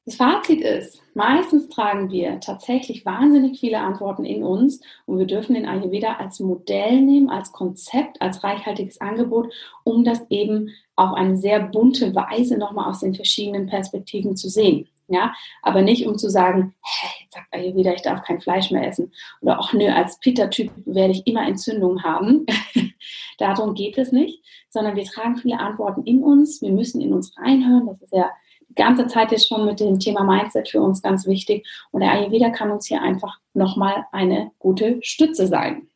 Das 0.09 0.17
Fazit 0.17 0.63
ist, 0.63 1.03
meistens 1.13 1.69
tragen 1.69 2.11
wir 2.11 2.41
tatsächlich 2.41 3.05
wahnsinnig 3.05 3.61
viele 3.61 3.81
Antworten 3.81 4.25
in 4.25 4.43
uns 4.43 4.81
und 5.05 5.19
wir 5.19 5.27
dürfen 5.27 5.53
den 5.53 5.67
Ayurveda 5.67 6.15
als 6.15 6.41
Modell 6.41 7.03
nehmen, 7.03 7.29
als 7.29 7.53
Konzept, 7.53 8.23
als 8.23 8.43
reichhaltiges 8.43 9.03
Angebot, 9.03 9.53
um 9.85 10.05
das 10.05 10.25
eben 10.31 10.71
auf 10.97 11.13
eine 11.13 11.37
sehr 11.37 11.61
bunte 11.61 12.15
Weise 12.15 12.57
nochmal 12.57 12.89
aus 12.89 13.01
den 13.01 13.15
verschiedenen 13.15 13.67
Perspektiven 13.67 14.35
zu 14.35 14.49
sehen. 14.49 14.89
Ja, 15.09 15.35
aber 15.61 15.83
nicht 15.83 16.07
um 16.07 16.17
zu 16.17 16.31
sagen, 16.31 16.75
hey, 16.81 17.25
jetzt 17.25 17.35
sagt 17.35 17.53
Ayurveda, 17.53 17.93
ich 17.93 18.01
darf 18.01 18.23
kein 18.23 18.41
Fleisch 18.41 18.71
mehr 18.71 18.89
essen. 18.89 19.13
Oder 19.43 19.61
auch 19.61 19.75
nö, 19.75 19.89
als 19.89 20.19
Pitta-Typ 20.21 20.73
werde 20.87 21.13
ich 21.13 21.27
immer 21.27 21.47
Entzündungen 21.47 22.03
haben. 22.03 22.47
Darum 23.39 23.75
geht 23.75 23.99
es 23.99 24.11
nicht, 24.11 24.43
sondern 24.71 24.97
wir 24.97 25.05
tragen 25.05 25.37
viele 25.37 25.59
Antworten 25.61 26.03
in 26.05 26.23
uns. 26.23 26.63
Wir 26.63 26.73
müssen 26.73 27.03
in 27.03 27.13
uns 27.13 27.37
reinhören. 27.37 27.87
Das 27.89 28.01
ist 28.01 28.15
ja 28.15 28.31
ganze 28.75 29.07
Zeit 29.07 29.33
jetzt 29.33 29.49
schon 29.49 29.65
mit 29.65 29.81
dem 29.81 29.99
Thema 29.99 30.25
Mindset 30.25 30.69
für 30.69 30.81
uns 30.81 31.03
ganz 31.03 31.27
wichtig. 31.27 31.67
Und 31.91 32.01
der 32.01 32.13
Ayurveda 32.13 32.51
kann 32.51 32.71
uns 32.71 32.87
hier 32.87 33.03
einfach 33.03 33.39
nochmal 33.55 34.07
eine 34.13 34.51
gute 34.59 34.99
Stütze 35.03 35.47
sein. 35.47 35.89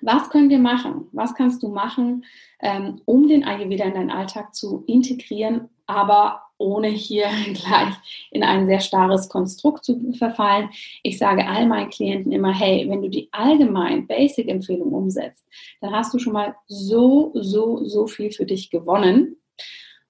Was 0.00 0.28
können 0.28 0.50
wir 0.50 0.58
machen? 0.58 1.08
Was 1.12 1.34
kannst 1.34 1.62
du 1.62 1.68
machen, 1.68 2.24
ähm, 2.60 3.00
um 3.06 3.26
den 3.26 3.44
Ayurveda 3.44 3.84
in 3.84 3.94
deinen 3.94 4.10
Alltag 4.10 4.54
zu 4.54 4.84
integrieren, 4.86 5.70
aber 5.86 6.42
ohne 6.58 6.88
hier 6.88 7.26
gleich 7.54 7.94
in 8.30 8.42
ein 8.42 8.66
sehr 8.66 8.80
starres 8.80 9.28
Konstrukt 9.28 9.84
zu 9.84 10.12
verfallen. 10.12 10.70
Ich 11.02 11.18
sage 11.18 11.46
all 11.46 11.66
meinen 11.66 11.90
Klienten 11.90 12.32
immer, 12.32 12.52
hey, 12.52 12.86
wenn 12.88 13.02
du 13.02 13.08
die 13.08 13.28
allgemein 13.32 14.06
Basic-Empfehlung 14.06 14.92
umsetzt, 14.92 15.44
dann 15.80 15.92
hast 15.92 16.12
du 16.14 16.18
schon 16.18 16.32
mal 16.32 16.54
so, 16.66 17.32
so, 17.34 17.84
so 17.84 18.06
viel 18.06 18.30
für 18.30 18.46
dich 18.46 18.70
gewonnen. 18.70 19.36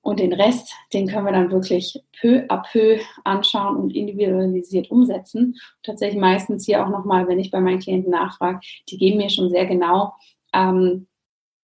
Und 0.04 0.20
den 0.20 0.34
Rest, 0.34 0.74
den 0.92 1.08
können 1.08 1.24
wir 1.24 1.32
dann 1.32 1.50
wirklich 1.50 1.98
peu 2.20 2.44
à 2.48 2.62
peu 2.70 3.00
anschauen 3.24 3.76
und 3.76 3.96
individualisiert 3.96 4.90
umsetzen. 4.90 5.54
Und 5.54 5.82
tatsächlich 5.82 6.20
meistens 6.20 6.66
hier 6.66 6.84
auch 6.84 6.90
nochmal, 6.90 7.26
wenn 7.26 7.38
ich 7.38 7.50
bei 7.50 7.58
meinen 7.58 7.80
Klienten 7.80 8.10
nachfrage, 8.10 8.60
die 8.90 8.98
geben 8.98 9.16
mir 9.16 9.30
schon 9.30 9.48
sehr 9.48 9.64
genau, 9.64 10.12
ähm, 10.52 11.06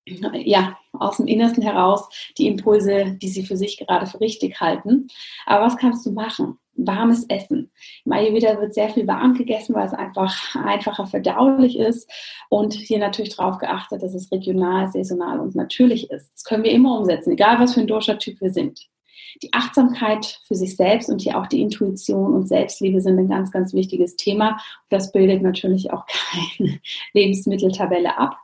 ja, 0.07 0.79
aus 0.95 1.19
dem 1.19 1.27
Innersten 1.27 1.63
heraus 1.63 2.09
die 2.39 2.47
Impulse, 2.47 3.19
die 3.21 3.29
sie 3.29 3.45
für 3.45 3.59
sich 3.59 3.77
gerade 3.77 4.07
für 4.07 4.21
richtig 4.21 4.59
halten. 4.59 5.09
Aber 5.45 5.67
was 5.67 5.77
kannst 5.77 6.07
du 6.07 6.11
machen? 6.11 6.59
Warmes 6.75 7.25
Essen. 7.29 7.71
Im 8.05 8.13
Ayurveda 8.13 8.61
wird 8.61 8.75
sehr 8.75 8.89
viel 8.89 9.07
warm 9.07 9.35
gegessen, 9.35 9.75
weil 9.75 9.87
es 9.87 9.93
einfach 9.93 10.55
einfacher 10.55 11.07
verdaulich 11.07 11.79
ist 11.79 12.11
und 12.49 12.75
hier 12.75 12.99
natürlich 12.99 13.37
darauf 13.37 13.59
geachtet, 13.59 14.03
dass 14.03 14.15
es 14.15 14.31
regional, 14.33 14.91
saisonal 14.91 15.41
und 15.41 15.55
natürlich 15.55 16.11
ist. 16.11 16.33
Das 16.35 16.45
können 16.45 16.65
wir 16.65 16.73
immer 16.73 16.99
umsetzen, 16.99 17.33
egal 17.33 17.59
was 17.59 17.75
für 17.75 17.81
ein 17.81 17.87
Dosha-Typ 17.87 18.41
wir 18.41 18.51
sind. 18.51 18.89
Die 19.43 19.53
Achtsamkeit 19.53 20.41
für 20.47 20.55
sich 20.55 20.77
selbst 20.77 21.09
und 21.09 21.21
hier 21.21 21.39
auch 21.39 21.47
die 21.47 21.63
Intuition 21.63 22.35
und 22.35 22.49
Selbstliebe 22.49 23.01
sind 23.01 23.19
ein 23.19 23.29
ganz, 23.29 23.51
ganz 23.51 23.73
wichtiges 23.73 24.17
Thema. 24.17 24.61
das 24.89 25.13
bildet 25.13 25.43
natürlich 25.43 25.93
auch 25.93 26.05
keine 26.07 26.81
Lebensmitteltabelle 27.15 28.19
ab. 28.19 28.37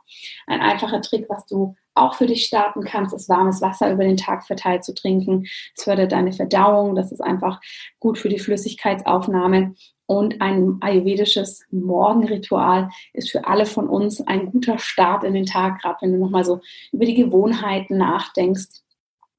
Ein 0.45 0.61
einfacher 0.61 1.01
Trick, 1.01 1.25
was 1.29 1.45
du 1.45 1.75
auch 2.01 2.15
für 2.15 2.25
dich 2.25 2.45
starten 2.45 2.83
kannst, 2.83 3.13
ist 3.13 3.29
warmes 3.29 3.61
Wasser 3.61 3.91
über 3.91 4.03
den 4.03 4.17
Tag 4.17 4.45
verteilt 4.45 4.83
zu 4.83 4.93
trinken. 4.93 5.45
Es 5.75 5.83
fördert 5.83 6.11
deine 6.11 6.31
Verdauung, 6.31 6.95
das 6.95 7.11
ist 7.11 7.21
einfach 7.21 7.59
gut 7.99 8.17
für 8.17 8.29
die 8.29 8.39
Flüssigkeitsaufnahme. 8.39 9.75
Und 10.05 10.41
ein 10.41 10.77
ayurvedisches 10.79 11.65
Morgenritual 11.69 12.89
ist 13.11 13.29
für 13.29 13.45
alle 13.45 13.65
von 13.65 13.89
uns 13.89 14.25
ein 14.25 14.51
guter 14.51 14.79
Start 14.79 15.25
in 15.25 15.33
den 15.33 15.45
Tag, 15.45 15.81
gerade 15.81 15.97
wenn 16.01 16.13
du 16.13 16.17
nochmal 16.17 16.45
so 16.45 16.61
über 16.93 17.05
die 17.05 17.15
Gewohnheiten 17.15 17.97
nachdenkst 17.97 18.86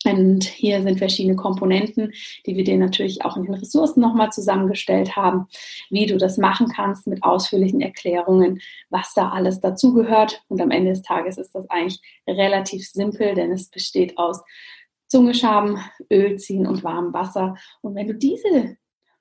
und 0.04 0.44
hier 0.44 0.82
sind 0.82 0.98
verschiedene 0.98 1.34
Komponenten, 1.34 2.12
die 2.46 2.56
wir 2.56 2.62
dir 2.62 2.78
natürlich 2.78 3.24
auch 3.24 3.36
in 3.36 3.42
den 3.42 3.54
Ressourcen 3.54 4.00
nochmal 4.00 4.30
zusammengestellt 4.30 5.16
haben, 5.16 5.48
wie 5.90 6.06
du 6.06 6.16
das 6.16 6.38
machen 6.38 6.68
kannst 6.68 7.08
mit 7.08 7.24
ausführlichen 7.24 7.80
Erklärungen, 7.80 8.60
was 8.90 9.12
da 9.14 9.30
alles 9.30 9.60
dazugehört. 9.60 10.44
Und 10.48 10.60
am 10.60 10.70
Ende 10.70 10.90
des 10.90 11.02
Tages 11.02 11.36
ist 11.36 11.52
das 11.54 11.68
eigentlich 11.68 12.00
relativ 12.28 12.88
simpel, 12.88 13.34
denn 13.34 13.50
es 13.50 13.70
besteht 13.70 14.18
aus 14.18 14.40
Zunge 15.08 15.34
schaben, 15.34 15.78
Öl 16.12 16.38
ziehen 16.38 16.66
und 16.66 16.84
warmem 16.84 17.12
Wasser. 17.12 17.56
Und 17.80 17.96
wenn 17.96 18.06
du 18.06 18.14
diese 18.14 18.76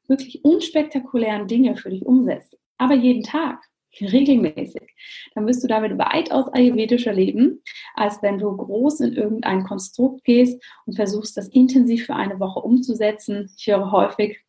wirklich 0.07 0.43
unspektakulären 0.45 1.47
Dinge 1.47 1.75
für 1.75 1.89
dich 1.89 2.05
umsetzt, 2.05 2.55
aber 2.77 2.93
jeden 2.93 3.23
Tag, 3.23 3.63
regelmäßig, 4.02 4.95
dann 5.34 5.47
wirst 5.47 5.63
du 5.63 5.67
damit 5.67 5.97
weitaus 5.97 6.47
ayurvedischer 6.54 7.13
leben, 7.13 7.62
als 7.95 8.21
wenn 8.21 8.38
du 8.38 8.56
groß 8.56 9.02
in 9.02 9.13
irgendein 9.13 9.63
Konstrukt 9.63 10.23
gehst 10.23 10.63
und 10.86 10.95
versuchst, 10.95 11.38
das 11.38 11.47
intensiv 11.50 12.06
für 12.06 12.15
eine 12.15 12.39
Woche 12.39 12.60
umzusetzen. 12.60 13.52
Ich 13.58 13.67
höre 13.67 13.91
häufig, 13.91 14.39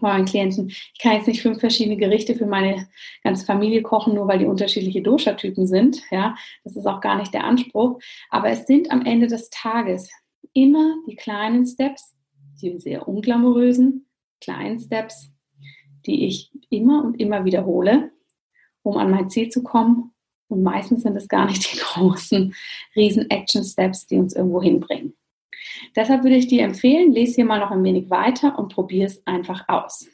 meinen 0.00 0.26
Klienten, 0.26 0.68
ich 0.68 0.98
kann 1.00 1.14
jetzt 1.14 1.26
nicht 1.26 1.42
fünf 1.42 1.60
verschiedene 1.60 1.96
Gerichte 1.96 2.34
für 2.34 2.46
meine 2.46 2.88
ganze 3.24 3.46
Familie 3.46 3.82
kochen, 3.82 4.14
nur 4.14 4.28
weil 4.28 4.38
die 4.38 4.46
unterschiedliche 4.46 5.02
Dosha-Typen 5.02 5.66
sind. 5.66 6.02
Ja, 6.10 6.36
das 6.64 6.76
ist 6.76 6.86
auch 6.86 7.00
gar 7.00 7.16
nicht 7.16 7.32
der 7.34 7.44
Anspruch. 7.44 7.98
Aber 8.30 8.48
es 8.50 8.66
sind 8.66 8.90
am 8.90 9.04
Ende 9.04 9.26
des 9.26 9.50
Tages 9.50 10.10
immer 10.52 10.94
die 11.08 11.16
kleinen 11.16 11.66
Steps, 11.66 12.16
die 12.60 12.78
sehr 12.78 13.08
unglamourösen 13.08 14.06
kleinen 14.40 14.78
Steps, 14.78 15.32
die 16.06 16.26
ich 16.26 16.52
immer 16.70 17.04
und 17.04 17.20
immer 17.20 17.44
wiederhole, 17.44 18.12
um 18.88 18.96
an 18.96 19.10
mein 19.10 19.28
Ziel 19.28 19.50
zu 19.50 19.62
kommen. 19.62 20.12
Und 20.48 20.62
meistens 20.62 21.02
sind 21.02 21.14
es 21.14 21.28
gar 21.28 21.46
nicht 21.46 21.72
die 21.72 21.78
großen, 21.94 22.54
riesen 22.96 23.30
Action-Steps, 23.30 24.06
die 24.06 24.16
uns 24.16 24.34
irgendwo 24.34 24.62
hinbringen. 24.62 25.14
Deshalb 25.94 26.22
würde 26.22 26.36
ich 26.36 26.46
dir 26.46 26.64
empfehlen, 26.64 27.12
lese 27.12 27.36
hier 27.36 27.44
mal 27.44 27.60
noch 27.60 27.70
ein 27.70 27.84
wenig 27.84 28.08
weiter 28.08 28.58
und 28.58 28.72
probiere 28.72 29.06
es 29.06 29.26
einfach 29.26 29.68
aus. 29.68 30.08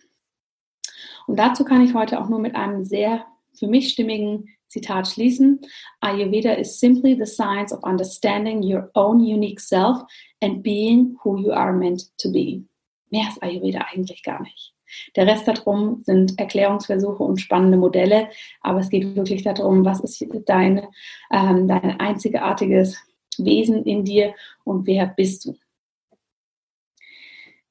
Und 1.26 1.38
dazu 1.38 1.64
kann 1.64 1.84
ich 1.84 1.94
heute 1.94 2.20
auch 2.20 2.28
nur 2.28 2.40
mit 2.40 2.56
einem 2.56 2.84
sehr 2.84 3.24
für 3.56 3.68
mich 3.68 3.90
stimmigen 3.90 4.48
Zitat 4.66 5.06
schließen. 5.06 5.60
Ayurveda 6.00 6.54
is 6.54 6.80
simply 6.80 7.14
the 7.16 7.26
science 7.26 7.72
of 7.72 7.84
understanding 7.84 8.60
your 8.60 8.90
own 8.94 9.20
unique 9.20 9.60
self 9.60 10.02
and 10.42 10.64
being 10.64 11.16
who 11.22 11.38
you 11.38 11.52
are 11.52 11.72
meant 11.72 12.10
to 12.18 12.32
be. 12.32 12.64
Mehr 13.10 13.28
ist 13.28 13.40
Ayurveda 13.40 13.87
eigentlich 13.92 14.24
gar 14.24 14.42
nicht. 14.42 14.73
Der 15.16 15.26
Rest 15.26 15.46
darum 15.48 16.02
sind 16.02 16.38
Erklärungsversuche 16.38 17.22
und 17.22 17.40
spannende 17.40 17.76
Modelle, 17.76 18.28
aber 18.61 18.80
es 18.80 18.90
geht 18.90 19.16
wirklich 19.16 19.42
darum, 19.42 19.85
was 19.85 20.00
ist 20.00 20.24
dein, 20.46 20.87
ähm, 21.33 21.68
dein 21.68 22.00
einzigartiges 22.00 22.98
Wesen 23.38 23.85
in 23.85 24.04
dir 24.04 24.35
und 24.64 24.87
wer 24.87 25.07
bist 25.07 25.44
du. 25.44 25.54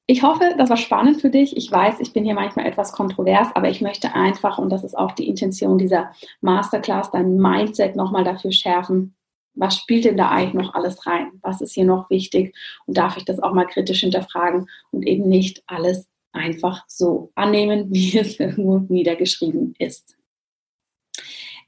Ich 0.06 0.22
hoffe, 0.22 0.54
das 0.58 0.68
war 0.68 0.76
spannend 0.76 1.22
für 1.22 1.30
dich. 1.30 1.56
Ich 1.56 1.72
weiß, 1.72 2.00
ich 2.00 2.12
bin 2.12 2.24
hier 2.24 2.34
manchmal 2.34 2.66
etwas 2.66 2.92
kontrovers, 2.92 3.48
aber 3.54 3.70
ich 3.70 3.80
möchte 3.80 4.14
einfach, 4.14 4.58
und 4.58 4.68
das 4.68 4.84
ist 4.84 4.96
auch 4.96 5.12
die 5.12 5.26
Intention 5.28 5.78
dieser 5.78 6.12
Masterclass, 6.42 7.10
dein 7.10 7.36
Mindset 7.38 7.96
nochmal 7.96 8.22
dafür 8.22 8.52
schärfen. 8.52 9.14
Was 9.54 9.78
spielt 9.78 10.04
denn 10.04 10.18
da 10.18 10.28
eigentlich 10.28 10.66
noch 10.66 10.74
alles 10.74 11.06
rein? 11.06 11.32
Was 11.40 11.62
ist 11.62 11.72
hier 11.72 11.86
noch 11.86 12.10
wichtig? 12.10 12.54
Und 12.86 12.98
darf 12.98 13.16
ich 13.16 13.24
das 13.24 13.40
auch 13.40 13.54
mal 13.54 13.66
kritisch 13.66 14.00
hinterfragen 14.00 14.68
und 14.90 15.06
eben 15.06 15.26
nicht 15.26 15.62
alles 15.66 16.06
einfach 16.34 16.84
so 16.88 17.30
annehmen, 17.34 17.86
wie 17.90 18.18
es 18.18 18.38
irgendwo 18.38 18.78
niedergeschrieben 18.78 19.74
ist. 19.78 20.16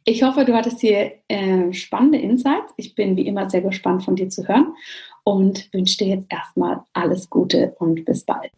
Ich 0.04 0.22
hoffe, 0.22 0.44
du 0.44 0.54
hattest 0.54 0.80
hier 0.80 1.14
äh, 1.26 1.72
spannende 1.72 2.18
Insights. 2.18 2.72
Ich 2.76 2.94
bin 2.94 3.16
wie 3.16 3.26
immer 3.26 3.50
sehr 3.50 3.62
gespannt 3.62 4.04
von 4.04 4.14
dir 4.14 4.28
zu 4.28 4.46
hören 4.46 4.74
und 5.24 5.72
wünsche 5.72 5.98
dir 5.98 6.08
jetzt 6.08 6.26
erstmal 6.28 6.84
alles 6.92 7.28
Gute 7.28 7.74
und 7.80 8.04
bis 8.04 8.24
bald. 8.24 8.52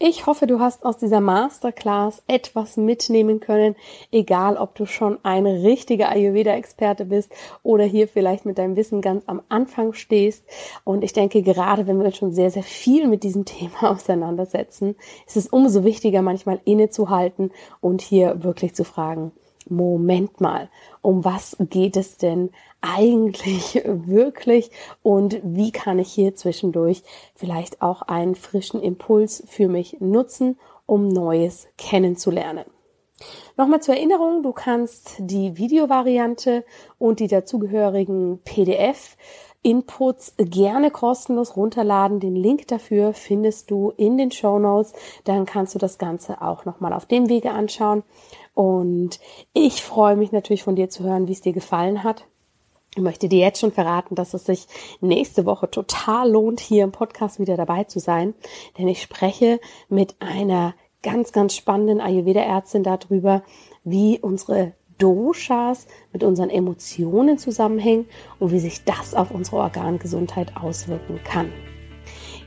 Ich 0.00 0.26
hoffe, 0.26 0.46
du 0.46 0.60
hast 0.60 0.84
aus 0.84 0.96
dieser 0.96 1.20
Masterclass 1.20 2.22
etwas 2.28 2.76
mitnehmen 2.76 3.40
können, 3.40 3.74
egal 4.12 4.56
ob 4.56 4.76
du 4.76 4.86
schon 4.86 5.18
ein 5.24 5.44
richtiger 5.44 6.08
Ayurveda-Experte 6.10 7.04
bist 7.04 7.32
oder 7.64 7.82
hier 7.82 8.06
vielleicht 8.06 8.46
mit 8.46 8.58
deinem 8.58 8.76
Wissen 8.76 9.00
ganz 9.00 9.24
am 9.26 9.42
Anfang 9.48 9.94
stehst. 9.94 10.44
Und 10.84 11.02
ich 11.02 11.14
denke, 11.14 11.42
gerade 11.42 11.88
wenn 11.88 11.98
wir 11.98 12.06
uns 12.06 12.16
schon 12.16 12.30
sehr, 12.30 12.52
sehr 12.52 12.62
viel 12.62 13.08
mit 13.08 13.24
diesem 13.24 13.44
Thema 13.44 13.90
auseinandersetzen, 13.90 14.94
ist 15.26 15.36
es 15.36 15.48
umso 15.48 15.82
wichtiger, 15.82 16.22
manchmal 16.22 16.60
innezuhalten 16.64 17.50
und 17.80 18.00
hier 18.00 18.44
wirklich 18.44 18.76
zu 18.76 18.84
fragen, 18.84 19.32
Moment 19.68 20.40
mal, 20.40 20.68
um 21.02 21.24
was 21.24 21.56
geht 21.58 21.96
es 21.96 22.16
denn 22.16 22.50
eigentlich 22.80 23.74
wirklich 23.84 24.70
und 25.02 25.40
wie 25.42 25.72
kann 25.72 25.98
ich 25.98 26.10
hier 26.10 26.34
zwischendurch 26.34 27.02
vielleicht 27.34 27.82
auch 27.82 28.02
einen 28.02 28.34
frischen 28.34 28.80
Impuls 28.82 29.42
für 29.46 29.68
mich 29.68 29.98
nutzen, 30.00 30.58
um 30.86 31.08
Neues 31.08 31.68
kennenzulernen. 31.76 32.64
Nochmal 33.56 33.82
zur 33.82 33.96
Erinnerung, 33.96 34.44
du 34.44 34.52
kannst 34.52 35.16
die 35.18 35.56
Videovariante 35.56 36.64
und 36.98 37.18
die 37.18 37.26
dazugehörigen 37.26 38.40
PDF 38.44 39.16
Inputs 39.62 40.34
gerne 40.38 40.90
kostenlos 40.90 41.56
runterladen. 41.56 42.20
Den 42.20 42.36
Link 42.36 42.68
dafür 42.68 43.12
findest 43.12 43.70
du 43.70 43.92
in 43.96 44.16
den 44.16 44.30
Show 44.30 44.58
Notes. 44.58 44.92
Dann 45.24 45.46
kannst 45.46 45.74
du 45.74 45.78
das 45.78 45.98
Ganze 45.98 46.40
auch 46.42 46.64
nochmal 46.64 46.92
auf 46.92 47.06
dem 47.06 47.28
Wege 47.28 47.50
anschauen. 47.50 48.02
Und 48.54 49.20
ich 49.52 49.82
freue 49.82 50.16
mich 50.16 50.32
natürlich 50.32 50.62
von 50.62 50.76
dir 50.76 50.88
zu 50.88 51.04
hören, 51.04 51.28
wie 51.28 51.32
es 51.32 51.40
dir 51.40 51.52
gefallen 51.52 52.04
hat. 52.04 52.26
Ich 52.94 53.02
möchte 53.02 53.28
dir 53.28 53.38
jetzt 53.38 53.60
schon 53.60 53.72
verraten, 53.72 54.14
dass 54.14 54.34
es 54.34 54.44
sich 54.44 54.66
nächste 55.00 55.46
Woche 55.46 55.70
total 55.70 56.30
lohnt, 56.30 56.58
hier 56.58 56.84
im 56.84 56.92
Podcast 56.92 57.38
wieder 57.38 57.56
dabei 57.56 57.84
zu 57.84 58.00
sein, 58.00 58.34
denn 58.78 58.88
ich 58.88 59.02
spreche 59.02 59.60
mit 59.88 60.16
einer 60.20 60.74
ganz, 61.02 61.32
ganz 61.32 61.54
spannenden 61.54 62.00
Ayurveda-Ärztin 62.00 62.82
darüber, 62.82 63.42
wie 63.84 64.18
unsere 64.18 64.72
Doshas 64.98 65.86
mit 66.12 66.22
unseren 66.22 66.50
Emotionen 66.50 67.38
zusammenhängen 67.38 68.06
und 68.38 68.52
wie 68.52 68.58
sich 68.58 68.84
das 68.84 69.14
auf 69.14 69.30
unsere 69.30 69.56
Organgesundheit 69.58 70.56
auswirken 70.56 71.20
kann. 71.24 71.52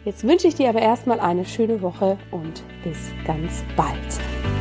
Jetzt 0.05 0.23
wünsche 0.27 0.47
ich 0.47 0.55
dir 0.55 0.69
aber 0.69 0.81
erstmal 0.81 1.19
eine 1.19 1.45
schöne 1.45 1.81
Woche 1.81 2.17
und 2.31 2.63
bis 2.83 2.97
ganz 3.25 3.63
bald. 3.75 4.60